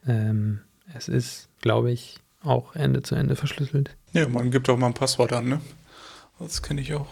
[0.06, 0.60] ähm,
[0.94, 3.96] es ist, glaube ich, auch Ende zu Ende verschlüsselt.
[4.12, 5.60] Ja, man gibt auch mal ein Passwort an, ne?
[6.38, 7.08] Das kenne ich auch.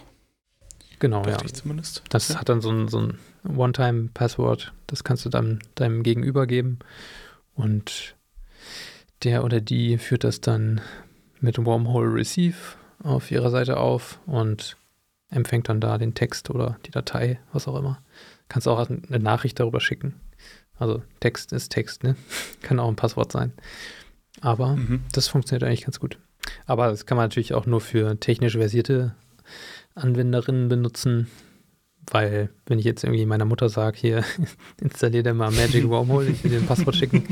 [1.01, 1.33] Genau, ja.
[1.33, 2.05] Dachte ich zumindest.
[2.09, 2.37] Das ja.
[2.37, 6.79] hat dann so ein, so ein One-Time-Passwort, das kannst du dann deinem Gegenüber geben
[7.55, 8.15] und
[9.25, 10.81] der oder die führt das dann
[11.41, 14.77] mit Wormhole Receive auf ihrer Seite auf und
[15.31, 18.03] empfängt dann da den Text oder die Datei, was auch immer.
[18.51, 20.21] Kannst auch eine Nachricht darüber schicken.
[20.79, 22.17] Also Text ist Text, ne?
[22.63, 23.53] Kann auch ein Passwort sein.
[24.43, 25.05] Aber Mhm.
[25.13, 26.19] das funktioniert eigentlich ganz gut.
[26.67, 29.15] Aber das kann man natürlich auch nur für technisch versierte
[29.95, 31.27] Anwenderinnen benutzen,
[32.11, 34.25] weil wenn ich jetzt irgendwie meiner Mutter sage, hier
[34.81, 37.25] installier dir mal Magic Wormhole, ich will dir ein Passwort schicken,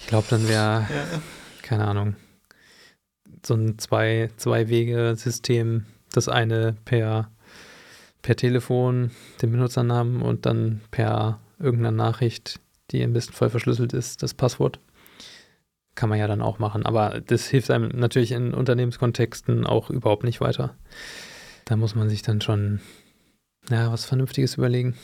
[0.00, 1.22] ich glaube, dann wäre, Ja.
[1.62, 2.16] keine Ahnung,
[3.46, 7.30] so ein zwei, Zwei-Wege-System, das eine per,
[8.22, 14.22] per Telefon den Benutzernamen und dann per irgendeiner Nachricht, die im besten Fall verschlüsselt ist,
[14.22, 14.78] das Passwort.
[15.94, 16.86] Kann man ja dann auch machen.
[16.86, 20.74] Aber das hilft einem natürlich in Unternehmenskontexten auch überhaupt nicht weiter.
[21.66, 22.80] Da muss man sich dann schon
[23.70, 24.96] ja, was Vernünftiges überlegen.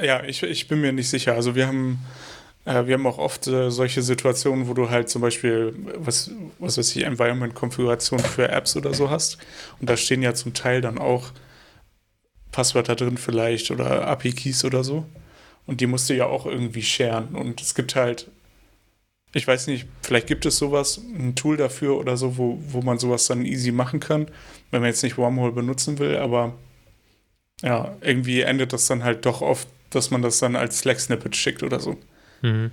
[0.00, 1.34] Ja, ich, ich bin mir nicht sicher.
[1.34, 1.98] Also wir haben,
[2.64, 6.94] wir haben auch oft äh, solche Situationen, wo du halt zum Beispiel, was, was weiß
[6.94, 9.38] ich, Environment-Konfiguration für Apps oder so hast.
[9.80, 11.32] Und da stehen ja zum Teil dann auch
[12.52, 15.06] Passwörter drin vielleicht oder API-Keys oder so.
[15.66, 17.34] Und die musst du ja auch irgendwie sharen.
[17.34, 18.28] Und es gibt halt,
[19.32, 22.98] ich weiß nicht, vielleicht gibt es sowas, ein Tool dafür oder so, wo, wo man
[22.98, 24.26] sowas dann easy machen kann,
[24.70, 26.54] wenn man jetzt nicht Wormhole benutzen will, aber
[27.62, 31.62] ja, irgendwie endet das dann halt doch oft, dass man das dann als Slack-Snippet schickt
[31.62, 31.96] oder so.
[32.42, 32.70] Mhm.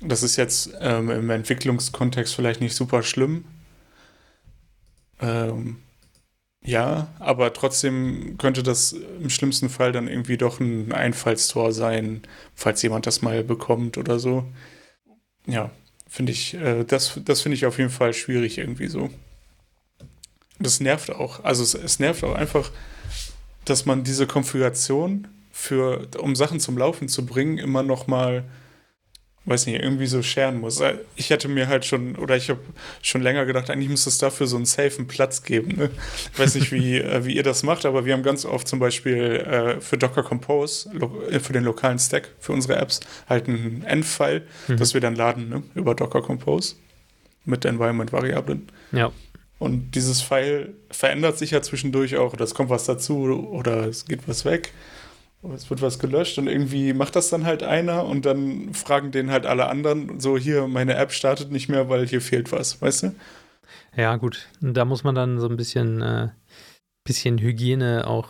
[0.00, 3.44] Das ist jetzt ähm, im Entwicklungskontext vielleicht nicht super schlimm.
[5.20, 5.78] Ähm,
[6.62, 12.22] ja, aber trotzdem könnte das im schlimmsten Fall dann irgendwie doch ein Einfallstor sein,
[12.54, 14.44] falls jemand das mal bekommt oder so.
[15.46, 15.70] Ja,
[16.08, 19.10] finde ich, äh, das, das finde ich auf jeden Fall schwierig irgendwie so.
[20.58, 21.44] Das nervt auch.
[21.44, 22.70] Also es, es nervt auch einfach,
[23.64, 28.44] dass man diese Konfiguration für, um Sachen zum Laufen zu bringen, immer noch mal,
[29.44, 30.80] weiß nicht, irgendwie so scheren muss.
[30.80, 32.60] Äh, Ich hätte mir halt schon, oder ich habe
[33.02, 35.76] schon länger gedacht, eigentlich müsste es dafür so einen safen Platz geben.
[35.76, 35.90] Ne?
[36.32, 38.78] Ich weiß nicht, wie, äh, wie ihr das macht, aber wir haben ganz oft zum
[38.78, 40.90] Beispiel äh, für Docker Compose,
[41.30, 44.76] äh, für den lokalen Stack, für unsere Apps, halt einen Env-File, Mhm.
[44.76, 45.62] das wir dann laden ne?
[45.74, 46.74] über Docker Compose
[47.46, 48.68] mit Environment-Variablen.
[48.92, 49.10] Ja.
[49.58, 52.32] Und dieses File verändert sich ja zwischendurch auch.
[52.34, 54.72] oder Es kommt was dazu oder es geht was weg.
[55.42, 59.12] Oder es wird was gelöscht und irgendwie macht das dann halt einer und dann fragen
[59.12, 62.82] den halt alle anderen, so hier, meine App startet nicht mehr, weil hier fehlt was,
[62.82, 63.14] weißt du?
[63.96, 64.48] Ja, gut.
[64.60, 66.28] Da muss man dann so ein bisschen, äh,
[67.04, 68.28] bisschen Hygiene auch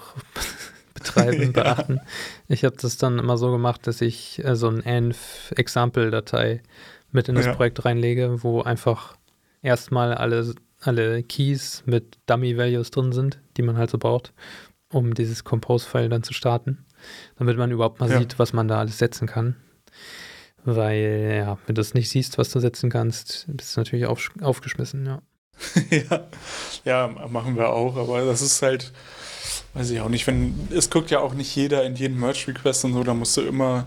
[0.94, 2.00] betreiben, beachten.
[2.46, 6.62] Ich habe das dann immer so gemacht, dass ich äh, so ein env-Example-Datei
[7.10, 7.54] mit in das Ja.
[7.54, 9.16] Projekt reinlege, wo einfach
[9.62, 14.32] erstmal alle, alle Keys mit Dummy-Values drin sind, die man halt so braucht,
[14.92, 16.84] um dieses Compose-File dann zu starten,
[17.38, 18.18] damit man überhaupt mal Ja.
[18.18, 19.56] sieht, was man da alles setzen kann.
[20.64, 24.30] Weil, ja, wenn du das nicht siehst, was du setzen kannst, bist du natürlich auf,
[24.42, 25.22] aufgeschmissen, ja.
[25.90, 26.26] ja.
[26.84, 28.92] ja, machen wir auch, aber das ist halt,
[29.74, 32.92] weiß ich auch nicht, wenn, es guckt ja auch nicht jeder in jeden Merge-Request und
[32.94, 33.86] so, da musst du immer,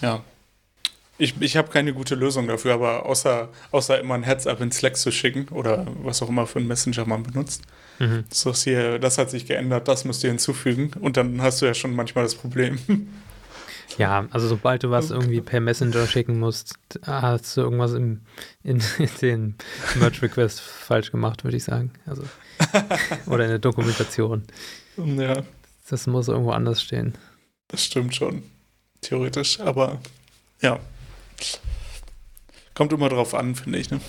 [0.00, 0.22] ja.
[1.22, 4.96] Ich, ich habe keine gute Lösung dafür, aber außer, außer immer ein Heads-up in Slack
[4.96, 7.62] zu schicken oder was auch immer für einen Messenger man benutzt.
[8.00, 8.24] Mhm.
[8.28, 11.74] So hier, das hat sich geändert, das müsst ihr hinzufügen und dann hast du ja
[11.74, 12.78] schon manchmal das Problem.
[13.98, 18.22] Ja, also sobald du was irgendwie per Messenger schicken musst, hast du irgendwas im,
[18.64, 19.54] in, in den
[19.96, 21.92] Merge-Request falsch gemacht, würde ich sagen.
[22.06, 22.22] Also,
[23.26, 24.44] oder in der Dokumentation.
[24.96, 25.42] ja,
[25.90, 27.18] Das muss irgendwo anders stehen.
[27.68, 28.42] das stimmt schon.
[29.02, 30.00] Theoretisch, aber
[30.62, 30.80] ja.
[32.74, 34.00] Kommt immer drauf an, finde ich, ne?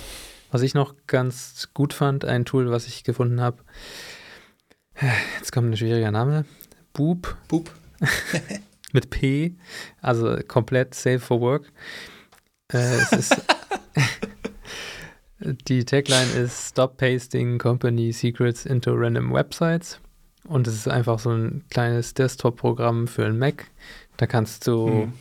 [0.51, 3.63] Was ich noch ganz gut fand, ein Tool, was ich gefunden habe.
[5.39, 6.45] Jetzt kommt ein schwieriger Name.
[6.93, 7.71] Boop Boop.
[8.93, 9.55] mit P,
[10.01, 11.71] also komplett safe for work.
[12.71, 13.35] Äh, es ist
[15.67, 19.99] die Tagline ist Stop pasting company secrets into random websites.
[20.45, 23.71] Und es ist einfach so ein kleines Desktop-Programm für einen Mac.
[24.17, 25.13] Da kannst du Hm.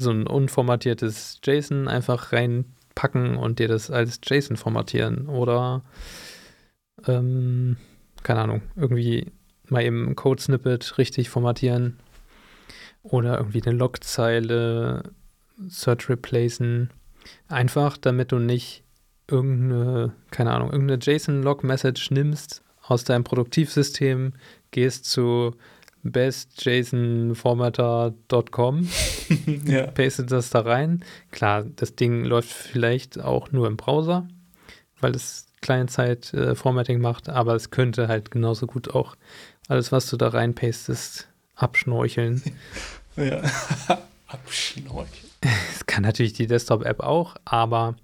[0.00, 5.28] So ein unformatiertes JSON einfach reinpacken und dir das als JSON formatieren.
[5.28, 5.82] Oder,
[7.06, 7.76] ähm,
[8.22, 9.32] keine Ahnung, irgendwie
[9.68, 11.98] mal eben ein Code-Snippet richtig formatieren.
[13.02, 15.02] Oder irgendwie eine Logzeile
[15.68, 16.90] Search replacen.
[17.48, 18.82] Einfach, damit du nicht
[19.28, 24.32] irgendeine, keine Ahnung, irgendeine JSON-Log-Message nimmst aus deinem Produktivsystem,
[24.70, 25.54] gehst zu
[26.02, 28.88] bestjsonformatter.com
[29.66, 29.86] ja.
[29.88, 31.04] pastet das da rein.
[31.30, 34.26] Klar, das Ding läuft vielleicht auch nur im Browser,
[35.00, 39.16] weil es Client-Side-Formatting macht, aber es könnte halt genauso gut auch
[39.68, 42.42] alles, was du da reinpastest, abschnorcheln.
[43.16, 43.42] ja.
[44.28, 45.30] Abschnorcheln.
[45.74, 47.96] Es kann natürlich die Desktop-App auch, aber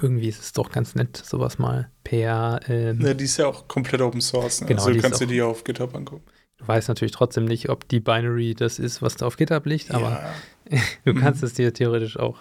[0.00, 2.60] irgendwie ist es doch ganz nett, sowas mal per.
[2.68, 4.60] Ähm, Ja, die ist ja auch komplett Open Source.
[4.60, 4.66] Ne?
[4.68, 6.22] Genau, also du kannst dir auch- die auf GitHub angucken.
[6.58, 9.90] Du weißt natürlich trotzdem nicht, ob die Binary das ist, was da auf GitHub liegt,
[9.92, 10.34] aber
[10.70, 10.80] ja.
[11.04, 11.20] du Mhm.
[11.20, 12.38] kannst es dir theoretisch auch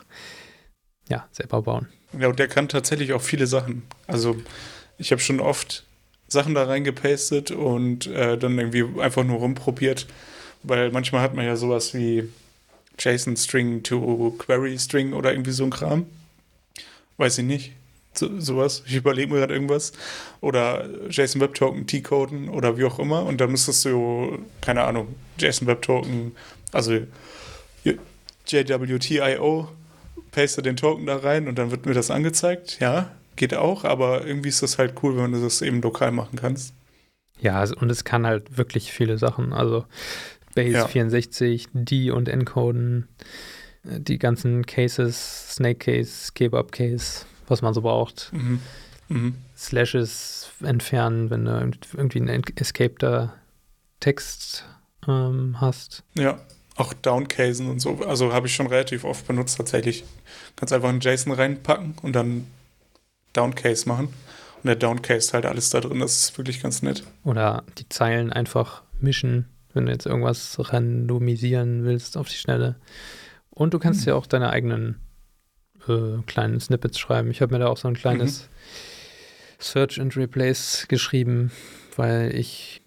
[1.09, 1.87] ja, selber bauen.
[2.19, 3.83] ja, und der kann tatsächlich auch viele Sachen.
[4.07, 4.35] Also
[4.97, 5.85] ich habe schon oft
[6.27, 10.07] Sachen da reingepastet und äh, dann irgendwie einfach nur rumprobiert,
[10.63, 12.27] weil manchmal hat man ja sowas wie
[12.99, 16.07] JSON String to Query String oder irgendwie so ein Kram.
[17.17, 17.71] Weiß ich nicht.
[18.17, 18.83] So, sowas.
[18.87, 19.91] Ich überlege mir gerade irgendwas.
[20.41, 23.23] Oder JSON Web Token T-Coden oder wie auch immer.
[23.25, 26.31] Und dann müsstest du, keine Ahnung, JSON Web Token,
[26.71, 26.99] also
[28.47, 29.67] JWTIO,
[30.31, 32.77] paste den Token da rein und dann wird mir das angezeigt.
[32.79, 36.37] Ja, geht auch, aber irgendwie ist das halt cool, wenn du das eben lokal machen
[36.39, 36.73] kannst.
[37.39, 39.53] Ja, und es kann halt wirklich viele Sachen.
[39.53, 39.85] Also
[40.55, 40.87] Base Ja.
[40.87, 43.07] 64, D und Encoden,
[43.83, 48.29] äh, die ganzen Cases, Snake Case, Kebab Case, was man so braucht.
[48.33, 48.59] Mhm.
[49.09, 49.35] Mhm.
[49.55, 53.33] Slashes entfernen, wenn du irgend- irgendwie einen escapeder
[53.99, 54.65] Text
[55.07, 56.03] ähm, hast.
[56.17, 56.39] Ja,
[56.75, 57.99] auch Downcasen und so.
[58.05, 60.03] Also habe ich schon relativ oft benutzt tatsächlich.
[60.55, 62.47] Kannst einfach einen JSON reinpacken und dann
[63.33, 64.07] Downcase machen.
[64.57, 65.99] Und der Downcase halt alles da drin.
[65.99, 67.03] Das ist wirklich ganz nett.
[67.23, 72.75] Oder die Zeilen einfach mischen, wenn du jetzt irgendwas randomisieren willst auf die Schnelle.
[73.49, 74.07] Und du kannst Hm.
[74.09, 74.99] ja auch deine eigenen
[75.89, 77.31] äh, kleinen Snippets schreiben.
[77.31, 78.49] Ich habe mir da auch so ein kleines
[79.59, 81.51] Search and Replace geschrieben,
[81.95, 82.81] weil ich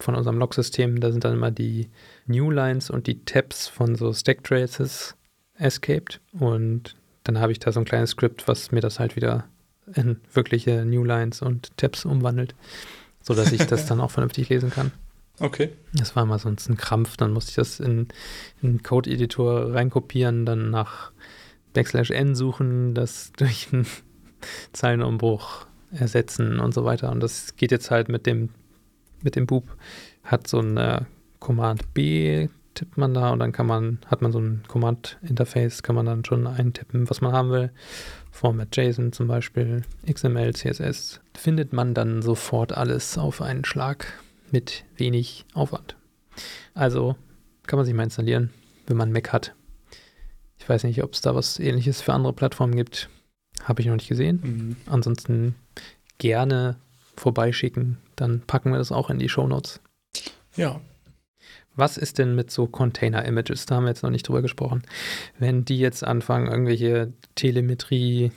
[0.00, 1.88] von unserem Log-System, da sind dann immer die
[2.26, 5.14] New Lines und die Tabs von so Stack Traces
[5.58, 6.20] escaped.
[6.32, 9.44] Und dann habe ich da so ein kleines Skript, was mir das halt wieder
[9.94, 12.54] in wirkliche New Lines und Tabs umwandelt,
[13.20, 14.92] sodass ich das dann auch vernünftig lesen kann.
[15.40, 15.70] Okay.
[15.92, 18.08] Das war mal sonst ein Krampf, dann musste ich das in,
[18.62, 21.10] in den Code-Editor reinkopieren, dann nach
[21.74, 23.86] Backslash N suchen, das durch einen
[24.72, 27.10] Zeilenumbruch ersetzen und so weiter.
[27.12, 28.48] Und das geht jetzt halt mit dem,
[29.22, 29.64] mit dem Boop,
[30.22, 31.02] hat so ein äh,
[31.38, 35.94] Command B, tippt man da und dann kann man, hat man so ein Command-Interface, kann
[35.94, 37.70] man dann schon eintippen, was man haben will.
[38.30, 44.06] Format JSON zum Beispiel, XML, CSS, findet man dann sofort alles auf einen Schlag
[44.50, 45.96] mit wenig Aufwand.
[46.74, 47.16] Also
[47.66, 48.50] kann man sich mal installieren,
[48.86, 49.54] wenn man Mac hat.
[50.64, 53.10] Ich weiß nicht, ob es da was ähnliches für andere Plattformen gibt.
[53.64, 54.40] Habe ich noch nicht gesehen.
[54.42, 54.76] Mhm.
[54.86, 55.54] Ansonsten
[56.16, 56.76] gerne
[57.16, 57.98] vorbeischicken.
[58.16, 59.80] Dann packen wir das auch in die Shownotes.
[60.56, 60.80] Ja,
[61.76, 63.66] Was ist denn mit so Container-Images?
[63.66, 64.84] Da haben wir jetzt noch nicht drüber gesprochen.
[65.38, 68.32] Wenn die jetzt anfangen, irgendwelche Telemetrie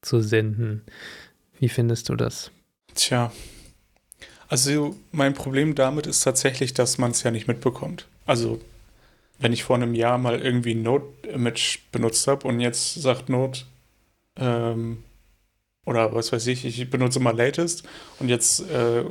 [0.00, 0.82] zu senden,
[1.60, 2.50] wie findest du das?
[2.94, 3.30] Tja,
[4.48, 8.08] also mein Problem damit ist tatsächlich, dass man es ja nicht mitbekommt.
[8.26, 8.60] Also
[9.40, 13.60] wenn ich vor einem Jahr mal irgendwie ein Node-Image benutzt habe und jetzt sagt Node,
[14.36, 15.02] ähm,
[15.86, 19.04] oder was weiß ich, ich benutze mal Latest und jetzt äh,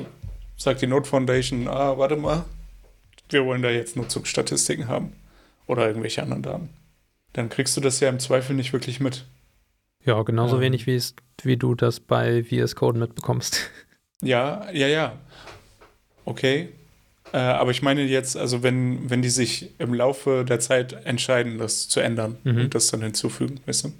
[0.55, 2.45] sagt die Node Foundation, ah, warte mal,
[3.29, 5.13] wir wollen da jetzt Nutzungsstatistiken haben
[5.67, 6.69] oder irgendwelche anderen Daten.
[7.33, 9.25] Dann kriegst du das ja im Zweifel nicht wirklich mit.
[10.05, 13.69] Ja, genauso ähm, wenig wie, es, wie du das bei VS Code mitbekommst.
[14.21, 15.17] Ja, ja, ja.
[16.25, 16.69] Okay.
[17.33, 21.57] Äh, aber ich meine jetzt, also wenn, wenn die sich im Laufe der Zeit entscheiden,
[21.57, 22.61] das zu ändern mhm.
[22.61, 23.93] und das dann hinzufügen, weißt du?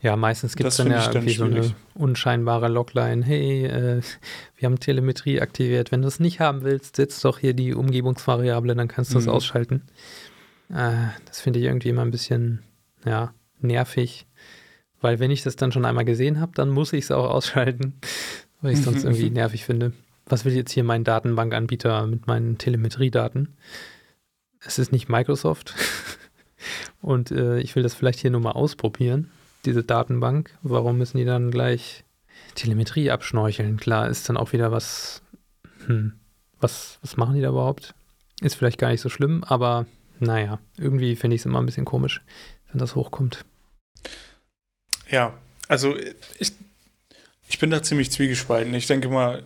[0.00, 3.24] Ja, meistens gibt es dann ja irgendwie so eine unscheinbare Logline.
[3.24, 4.02] Hey, äh,
[4.56, 5.92] wir haben Telemetrie aktiviert.
[5.92, 9.26] Wenn du es nicht haben willst, setz doch hier die Umgebungsvariable, dann kannst du es
[9.26, 9.32] mhm.
[9.32, 9.82] ausschalten.
[10.70, 12.62] Äh, das finde ich irgendwie immer ein bisschen,
[13.04, 14.26] ja, nervig.
[15.00, 17.94] Weil wenn ich das dann schon einmal gesehen habe, dann muss ich es auch ausschalten,
[18.60, 19.92] weil ich es sonst irgendwie nervig finde.
[20.26, 23.56] Was will jetzt hier mein Datenbankanbieter mit meinen Telemetriedaten?
[24.60, 25.74] Es ist nicht Microsoft.
[27.02, 29.30] Und äh, ich will das vielleicht hier nur mal ausprobieren
[29.64, 32.04] diese Datenbank, warum müssen die dann gleich
[32.54, 33.78] Telemetrie abschnorcheln?
[33.78, 35.22] Klar, ist dann auch wieder was,
[35.86, 36.12] hm,
[36.60, 37.94] was, was machen die da überhaupt?
[38.40, 39.86] Ist vielleicht gar nicht so schlimm, aber
[40.20, 42.22] naja, irgendwie finde ich es immer ein bisschen komisch,
[42.70, 43.44] wenn das hochkommt.
[45.10, 45.34] Ja,
[45.68, 45.96] also
[46.38, 46.52] ich,
[47.48, 48.74] ich bin da ziemlich zwiegespalten.
[48.74, 49.42] Ich denke mal,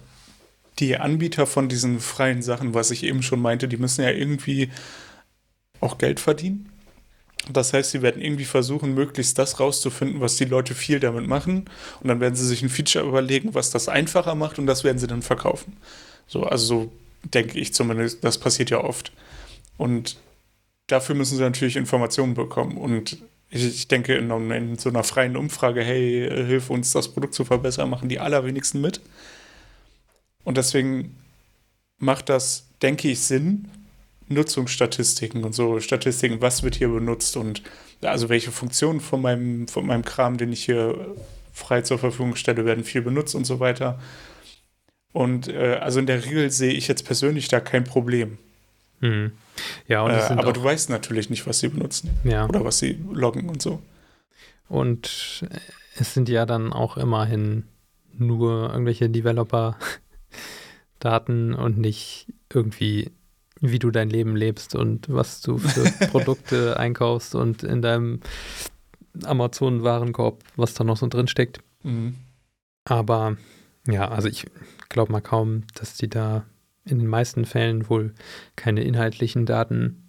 [0.79, 4.71] die Anbieter von diesen freien Sachen, was ich eben schon meinte, die müssen ja irgendwie
[5.81, 6.71] auch Geld verdienen.
[7.53, 11.65] Das heißt, sie werden irgendwie versuchen, möglichst das rauszufinden, was die Leute viel damit machen.
[12.01, 14.99] Und dann werden sie sich ein Feature überlegen, was das einfacher macht und das werden
[14.99, 15.77] sie dann verkaufen.
[16.27, 16.93] So, also so
[17.25, 19.13] denke ich zumindest, das passiert ja oft.
[19.77, 20.19] Und
[20.89, 22.77] dafür müssen sie natürlich Informationen bekommen.
[22.77, 23.19] Und
[23.51, 27.45] ich, ich denke, in, in, so einer freien Umfrage, hey, hilf uns, das Produkt zu
[27.45, 29.01] verbessern, machen die allerwenigsten mit.
[30.49, 31.15] Und deswegen
[31.99, 33.69] macht das, denke ich, Sinn,
[34.29, 37.63] Nutzungsstatistiken und so Statistiken, was wird hier benutzt und
[38.01, 41.15] also welche Funktionen von meinem, von meinem Kram, den ich hier
[41.53, 44.01] frei zur Verfügung stelle, werden viel benutzt und so weiter.
[45.13, 48.39] Und äh, also in der Regel sehe ich jetzt persönlich da kein Problem.
[49.01, 49.33] Hm.
[49.87, 52.49] Ja, äh, aber du weißt natürlich nicht, was sie benutzen ja.
[52.49, 53.83] oder was sie loggen und so.
[54.71, 55.45] Und
[55.99, 57.65] es sind ja dann auch immerhin
[58.17, 59.11] nur irgendwelche
[60.99, 63.11] Developer-Daten und nicht irgendwie
[63.61, 68.21] wie du dein Leben lebst und was du für Produkte einkaufst und in deinem
[69.25, 71.59] Amazon-Warenkorb, was da noch so drin steckt.
[71.83, 72.15] Mhm.
[72.85, 73.37] Aber
[73.89, 74.47] ja, also ich
[74.89, 76.45] glaube mal kaum, dass die da
[76.85, 78.15] in den meisten Fällen wohl
[78.55, 80.05] keine inhaltlichen Daten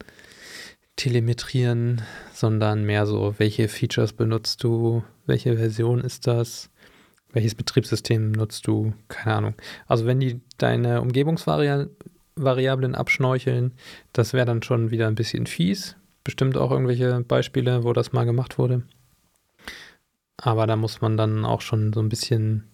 [0.95, 2.03] telemetrieren,
[2.33, 6.69] sondern mehr so, welche Features benutzt du, welche Version ist das,
[7.31, 9.55] welches Betriebssystem nutzt du, keine Ahnung.
[9.87, 11.89] Also wenn die deine Umgebungsvariable
[12.43, 13.73] Variablen abschnorcheln.
[14.13, 15.95] Das wäre dann schon wieder ein bisschen fies.
[16.23, 18.83] Bestimmt auch irgendwelche Beispiele, wo das mal gemacht wurde.
[20.37, 22.69] Aber da muss man dann auch schon so ein bisschen,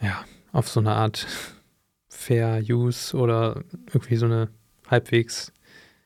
[0.00, 1.26] ja, auf so eine Art
[2.08, 4.48] Fair Use oder irgendwie so eine
[4.88, 5.52] halbwegs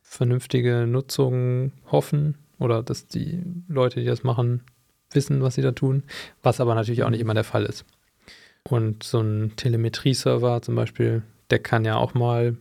[0.03, 4.63] vernünftige Nutzung hoffen oder dass die Leute, die das machen,
[5.15, 6.03] wissen, was sie da tun,
[6.43, 7.85] was aber natürlich auch nicht immer der Fall ist.
[8.69, 12.57] Und so ein Telemetrie-Server zum Beispiel der kann ja auch mal,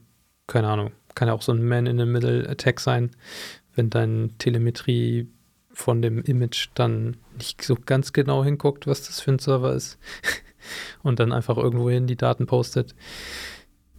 [0.47, 3.11] keine Ahnung, kann ja auch so ein Man-in-the-Middle-Attack sein,
[3.75, 5.29] wenn dein Telemetrie
[5.71, 9.97] von dem Image dann nicht so ganz genau hinguckt, was das für ein Server ist
[11.03, 12.93] und dann einfach irgendwohin die Daten postet.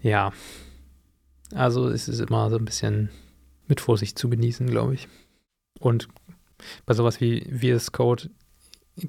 [0.01, 0.33] Ja,
[1.55, 3.11] also es ist immer so ein bisschen
[3.67, 5.09] mit Vorsicht zu genießen, glaube ich.
[5.81, 6.09] Und
[6.87, 8.31] bei sowas wie VS Code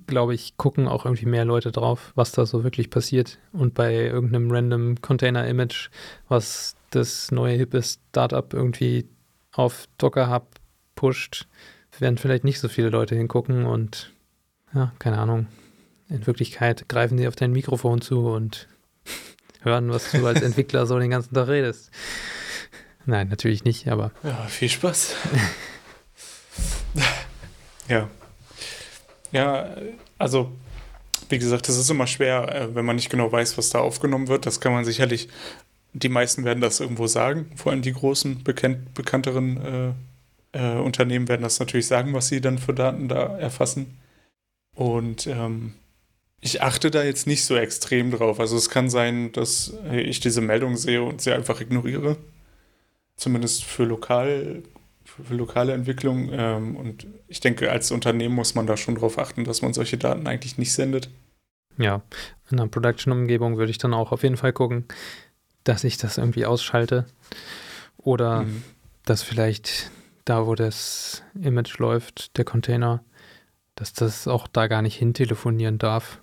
[0.07, 3.37] glaube ich, gucken auch irgendwie mehr Leute drauf, was da so wirklich passiert.
[3.53, 5.89] Und bei irgendeinem random Container-Image,
[6.27, 9.07] was das neue hippe Startup irgendwie
[9.51, 10.47] auf Docker Hub
[10.95, 11.47] pusht,
[11.99, 14.11] werden vielleicht nicht so viele Leute hingucken und
[14.73, 15.47] ja, keine Ahnung.
[16.09, 18.67] In Wirklichkeit greifen sie auf dein Mikrofon zu und
[19.61, 21.91] hören, was du als Entwickler so den ganzen Tag redest.
[23.05, 24.11] Nein, natürlich nicht, aber.
[24.23, 25.15] Ja, viel Spaß.
[27.87, 28.09] ja.
[29.35, 29.75] Ja,
[30.17, 30.49] also
[31.27, 34.29] wie gesagt, das ist immer schwer, äh, wenn man nicht genau weiß, was da aufgenommen
[34.29, 34.45] wird.
[34.45, 35.27] Das kann man sicherlich,
[35.91, 39.95] die meisten werden das irgendwo sagen, vor allem die großen, bekannt, bekannteren
[40.53, 43.97] äh, äh, Unternehmen werden das natürlich sagen, was sie dann für Daten da erfassen.
[44.73, 45.73] Und ähm,
[46.39, 48.39] ich achte da jetzt nicht so extrem drauf.
[48.39, 52.17] Also es kann sein, dass ich diese Meldung sehe und sie einfach ignoriere.
[53.17, 54.63] zumindest für lokal,
[55.05, 56.29] für lokale Entwicklung.
[56.31, 59.97] Ähm, und ich denke, als Unternehmen muss man da schon darauf achten, dass man solche
[59.97, 61.09] Daten eigentlich nicht sendet.
[61.77, 62.01] Ja,
[62.49, 64.85] in einer Production-Umgebung würde ich dann auch auf jeden Fall gucken,
[65.63, 67.05] dass ich das irgendwie ausschalte.
[67.97, 68.63] Oder mhm.
[69.03, 69.91] dass vielleicht
[70.25, 73.03] da, wo das Image läuft, der Container,
[73.75, 76.21] dass das auch da gar nicht hin telefonieren darf.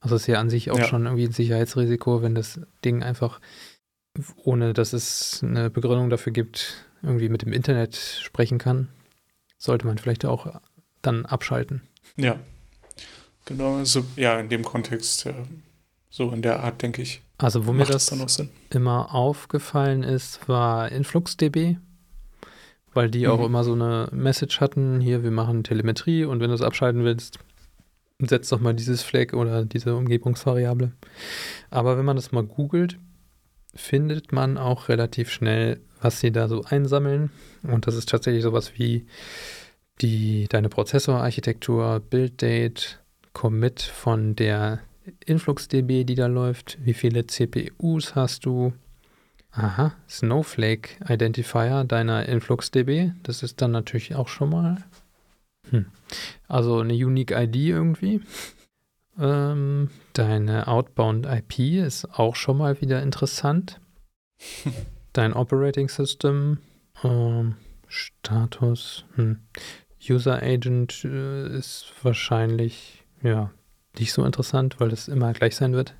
[0.00, 0.84] Also ist ja an sich auch ja.
[0.84, 3.40] schon irgendwie ein Sicherheitsrisiko, wenn das Ding einfach,
[4.36, 8.88] ohne dass es eine Begründung dafür gibt, irgendwie mit dem Internet sprechen kann,
[9.58, 10.60] sollte man vielleicht auch
[11.02, 11.82] dann abschalten.
[12.16, 12.38] Ja,
[13.44, 13.76] genau.
[13.76, 15.34] Also ja, in dem Kontext, ja,
[16.10, 17.22] so in der Art, denke ich.
[17.38, 21.76] Also wo mir das, das immer aufgefallen ist, war InfluxDB
[22.94, 23.32] weil die mhm.
[23.32, 27.04] auch immer so eine Message hatten, hier, wir machen Telemetrie und wenn du es abschalten
[27.04, 27.38] willst,
[28.20, 30.92] setz doch mal dieses Flag oder diese Umgebungsvariable.
[31.70, 32.98] Aber wenn man das mal googelt,
[33.74, 37.30] findet man auch relativ schnell, was sie da so einsammeln.
[37.62, 39.06] Und das ist tatsächlich sowas wie
[40.00, 43.00] die, deine Prozessorarchitektur, Build-Date,
[43.32, 44.80] Commit von der
[45.26, 48.72] InfluxDB, die da läuft, wie viele CPUs hast du,
[49.56, 53.12] Aha, Snowflake Identifier deiner InfluxDB.
[53.22, 54.78] Das ist dann natürlich auch schon mal.
[55.70, 55.86] Hm.
[56.48, 58.20] Also eine Unique ID irgendwie.
[59.18, 63.80] Ähm, deine Outbound IP ist auch schon mal wieder interessant.
[65.12, 66.58] Dein Operating System.
[67.02, 67.56] Ähm,
[67.86, 69.04] Status.
[69.14, 69.40] Hm.
[70.08, 73.50] User Agent äh, ist wahrscheinlich ja
[73.98, 75.94] nicht so interessant, weil es immer gleich sein wird.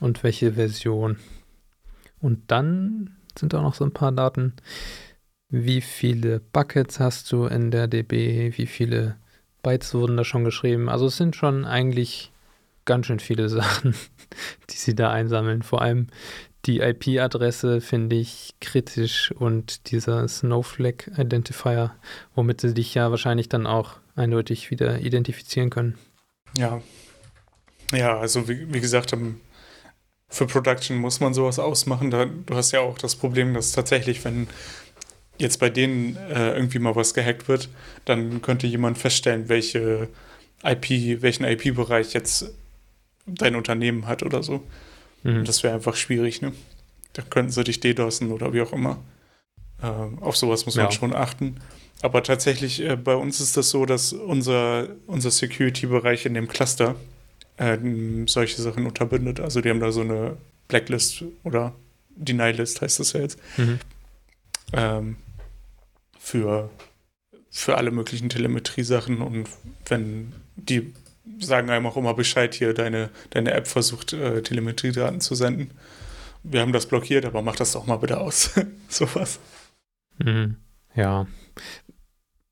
[0.00, 1.18] Und welche Version?
[2.20, 4.54] Und dann sind auch noch so ein paar Daten.
[5.48, 8.56] Wie viele Buckets hast du in der DB?
[8.56, 9.16] Wie viele
[9.62, 10.88] Bytes wurden da schon geschrieben?
[10.88, 12.32] Also es sind schon eigentlich
[12.88, 13.94] ganz schön viele Sachen,
[14.70, 15.62] die sie da einsammeln.
[15.62, 16.08] Vor allem
[16.64, 21.94] die IP-Adresse finde ich kritisch und dieser Snowflake Identifier,
[22.34, 25.96] womit sie dich ja wahrscheinlich dann auch eindeutig wieder identifizieren können.
[26.56, 26.82] Ja.
[27.92, 29.16] Ja, also wie, wie gesagt,
[30.28, 32.10] für Production muss man sowas ausmachen.
[32.10, 34.48] Da, du hast ja auch das Problem, dass tatsächlich, wenn
[35.38, 37.68] jetzt bei denen äh, irgendwie mal was gehackt wird,
[38.04, 40.08] dann könnte jemand feststellen, welche
[40.62, 42.50] IP, welchen IP-Bereich jetzt
[43.28, 44.62] dein Unternehmen hat oder so.
[45.22, 45.44] Mhm.
[45.44, 46.52] Das wäre einfach schwierig, ne?
[47.12, 48.98] Da könnten sie dich DDoSen oder wie auch immer.
[49.82, 50.84] Äh, auf sowas muss ja.
[50.84, 51.56] man schon achten.
[52.00, 56.94] Aber tatsächlich, äh, bei uns ist das so, dass unser, unser Security-Bereich in dem Cluster,
[57.56, 57.76] äh,
[58.26, 59.40] solche Sachen unterbindet.
[59.40, 60.36] Also die haben da so eine
[60.68, 61.74] Blacklist oder
[62.16, 63.38] Deny-List heißt das ja jetzt.
[63.56, 63.78] Mhm.
[64.72, 65.16] Ähm,
[66.18, 66.70] für,
[67.50, 69.48] für alle möglichen Telemetrie-Sachen und
[69.86, 70.92] wenn die
[71.40, 75.70] sagen einem auch immer Bescheid hier, deine, deine App versucht, äh, Telemetriedaten zu senden.
[76.42, 78.50] Wir haben das blockiert, aber mach das doch mal bitte aus.
[78.88, 79.38] Sowas.
[80.18, 80.56] Mhm.
[80.94, 81.26] Ja.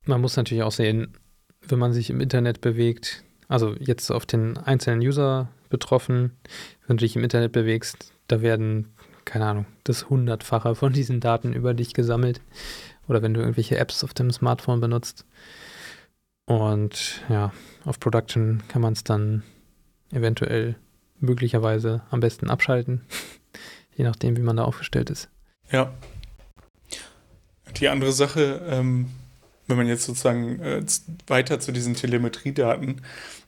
[0.04, 1.16] Man muss natürlich auch sehen,
[1.60, 6.32] wenn man sich im Internet bewegt, also jetzt auf den einzelnen User betroffen,
[6.86, 11.52] wenn du dich im Internet bewegst, da werden, keine Ahnung, das Hundertfache von diesen Daten
[11.52, 12.40] über dich gesammelt.
[13.08, 15.24] Oder wenn du irgendwelche Apps auf dem Smartphone benutzt.
[16.46, 17.52] Und ja,
[17.84, 19.42] auf Production kann man es dann
[20.12, 20.76] eventuell
[21.18, 23.04] möglicherweise am besten abschalten,
[23.96, 25.28] je nachdem, wie man da aufgestellt ist.
[25.70, 25.92] Ja.
[27.76, 29.10] Die andere Sache, ähm,
[29.66, 30.82] wenn man jetzt sozusagen äh,
[31.26, 33.02] weiter zu diesen Telemetriedaten,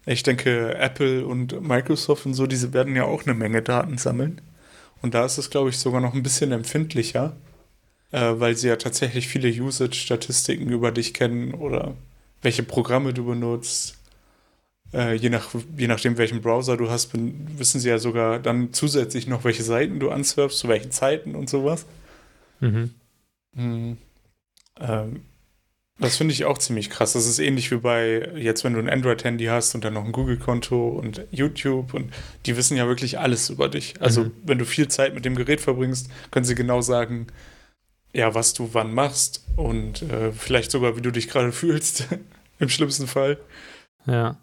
[0.04, 4.40] ich denke, Apple und Microsoft und so, diese werden ja auch eine Menge Daten sammeln.
[5.02, 7.36] Und da ist es, glaube ich, sogar noch ein bisschen empfindlicher,
[8.10, 11.94] äh, weil sie ja tatsächlich viele Usage-Statistiken über dich kennen oder
[12.42, 13.96] welche Programme du benutzt.
[14.92, 19.26] Äh, je, nach, je nachdem, welchen Browser du hast, wissen sie ja sogar dann zusätzlich
[19.26, 21.84] noch, welche Seiten du ansurfst, zu welchen Zeiten und sowas.
[22.60, 22.94] Mhm.
[23.54, 23.98] Mhm.
[24.80, 25.22] Ähm,
[26.00, 27.14] das finde ich auch ziemlich krass.
[27.14, 30.12] Das ist ähnlich wie bei jetzt, wenn du ein Android-Handy hast und dann noch ein
[30.12, 32.12] Google-Konto und YouTube und
[32.46, 33.94] die wissen ja wirklich alles über dich.
[34.00, 34.32] Also, mhm.
[34.44, 37.26] wenn du viel Zeit mit dem Gerät verbringst, können sie genau sagen,
[38.12, 42.08] ja, was du wann machst und äh, vielleicht sogar, wie du dich gerade fühlst,
[42.58, 43.38] im schlimmsten Fall.
[44.06, 44.38] Ja.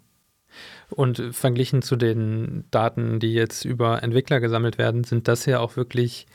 [0.90, 5.76] Und verglichen zu den Daten, die jetzt über Entwickler gesammelt werden, sind das ja auch
[5.76, 6.26] wirklich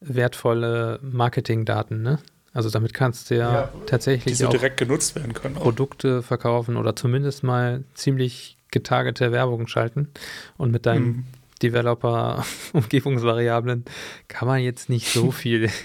[0.00, 2.18] wertvolle Marketingdaten, ne?
[2.52, 5.56] Also damit kannst du ja, ja tatsächlich so direkt genutzt werden können.
[5.56, 5.62] Auch.
[5.62, 10.08] Produkte verkaufen oder zumindest mal ziemlich getargete Werbung schalten.
[10.56, 11.26] Und mit deinen mhm.
[11.62, 13.84] Developer-Umgebungsvariablen
[14.28, 15.68] kann man jetzt nicht so viel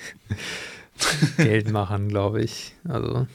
[1.38, 2.76] Geld machen, glaube ich.
[2.88, 3.28] Also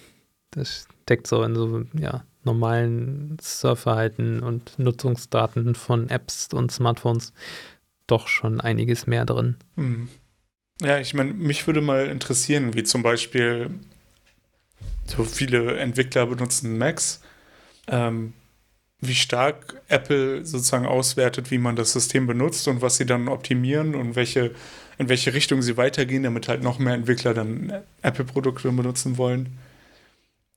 [0.51, 7.33] das steckt so in so ja, normalen Surfverhalten und Nutzungsdaten von Apps und Smartphones
[8.07, 9.57] doch schon einiges mehr drin.
[9.77, 10.09] Mhm.
[10.81, 13.71] Ja, ich meine, mich würde mal interessieren, wie zum Beispiel
[15.07, 17.21] so viele Entwickler benutzen Macs,
[17.87, 18.33] ähm,
[19.01, 23.95] wie stark Apple sozusagen auswertet, wie man das System benutzt und was sie dann optimieren
[23.95, 24.55] und welche,
[25.01, 27.73] in welche Richtung sie weitergehen, damit halt noch mehr Entwickler dann
[28.03, 29.59] Apple-Produkte benutzen wollen.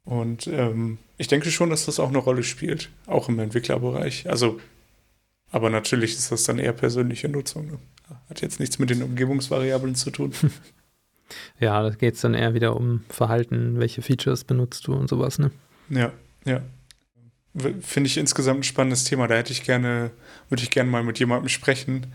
[0.04, 4.30] Und ähm, ich denke schon, dass das auch eine Rolle spielt, auch im Entwicklerbereich.
[4.30, 4.60] Also,
[5.50, 7.68] aber natürlich ist das dann eher persönliche Nutzung.
[7.68, 7.78] Ne?
[8.28, 10.34] Hat jetzt nichts mit den Umgebungsvariablen zu tun.
[11.62, 15.39] ja, da geht es dann eher wieder um Verhalten, welche Features benutzt du und sowas,
[15.39, 15.52] ne?
[15.89, 16.12] Ja,
[16.44, 16.62] ja.
[17.80, 19.28] Finde ich insgesamt ein spannendes Thema.
[19.28, 20.12] Da hätte ich gerne,
[20.50, 22.08] würde ich gerne mal mit jemandem sprechen,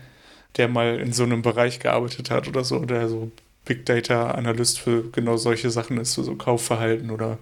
[0.57, 3.31] der mal in so einem Bereich gearbeitet hat oder so, der so
[3.65, 7.37] Big Data Analyst für genau solche Sachen ist, für so Kaufverhalten oder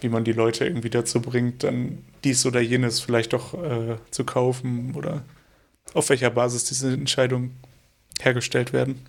[0.00, 4.24] wie man die Leute irgendwie dazu bringt, dann dies oder jenes vielleicht doch äh, zu
[4.24, 5.22] kaufen oder
[5.94, 7.56] auf welcher Basis diese Entscheidungen
[8.20, 9.06] hergestellt werden.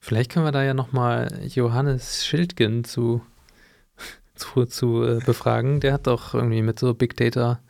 [0.00, 3.22] Vielleicht können wir da ja nochmal Johannes Schildgen zu,
[4.34, 5.80] zu, zu äh, befragen.
[5.80, 7.60] Der hat doch irgendwie mit so Big Data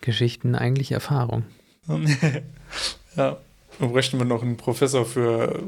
[0.00, 1.44] Geschichten eigentlich Erfahrung.
[3.16, 3.36] ja,
[3.80, 5.62] dann bräuchten wir noch einen Professor für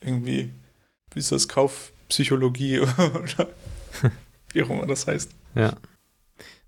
[0.00, 0.50] irgendwie,
[1.12, 3.48] wie ist das, Kaufpsychologie oder
[4.52, 5.30] wie auch immer das heißt.
[5.54, 5.72] Ja.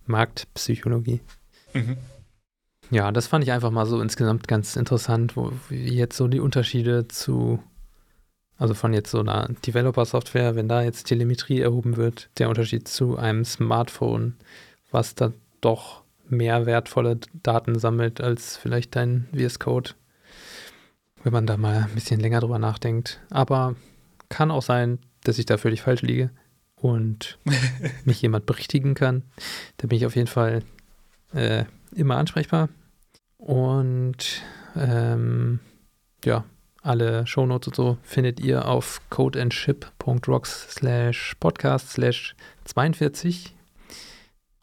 [0.06, 1.20] Marktpsychologie.
[1.74, 1.98] Mhm.
[2.90, 6.40] Ja, das fand ich einfach mal so insgesamt ganz interessant, wo wie jetzt so die
[6.40, 7.62] Unterschiede zu,
[8.56, 13.18] also von jetzt so einer Developer-Software, wenn da jetzt Telemetrie erhoben wird, der Unterschied zu
[13.18, 14.36] einem Smartphone,
[14.90, 19.90] was da doch mehr wertvolle Daten sammelt als vielleicht dein VS Code,
[21.24, 23.20] wenn man da mal ein bisschen länger drüber nachdenkt.
[23.30, 23.76] Aber
[24.28, 26.30] kann auch sein, dass ich da völlig falsch liege
[26.76, 27.38] und
[28.04, 29.22] mich jemand berichtigen kann,
[29.78, 30.62] da bin ich auf jeden Fall
[31.32, 31.64] äh,
[31.94, 32.68] immer ansprechbar.
[33.36, 34.42] Und
[34.76, 35.60] ähm,
[36.24, 36.44] ja,
[36.82, 43.54] alle Shownotes und so findet ihr auf codeandship.rocks slash podcast slash 42.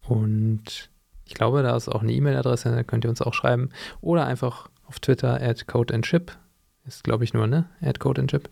[0.02, 0.90] Und
[1.26, 3.70] ich glaube, da ist auch eine E-Mail-Adresse, da könnt ihr uns auch schreiben.
[4.02, 6.38] Oder einfach auf Twitter at codeandship.
[6.86, 7.66] Ist, glaube ich, nur, ne?
[7.82, 8.50] At codeandship.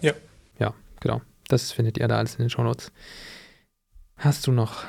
[0.00, 0.12] Ja.
[0.58, 1.22] Ja, genau.
[1.48, 2.90] Das findet ihr da alles in den Shownotes.
[4.16, 4.84] Hast du noch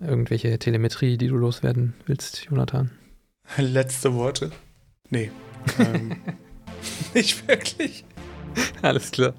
[0.00, 2.90] irgendwelche Telemetrie, die du loswerden willst, Jonathan?
[3.56, 4.50] Letzte Worte?
[5.10, 5.30] Nee.
[5.78, 6.16] ähm,
[7.14, 8.04] nicht wirklich.
[8.82, 9.34] Alles klar.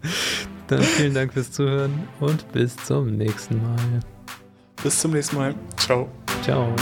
[0.68, 4.00] Dann vielen Dank fürs Zuhören und bis zum nächsten Mal.
[4.84, 5.56] Bis zum nächsten Mal.
[5.78, 6.10] Ciao.
[6.44, 6.76] Ciao.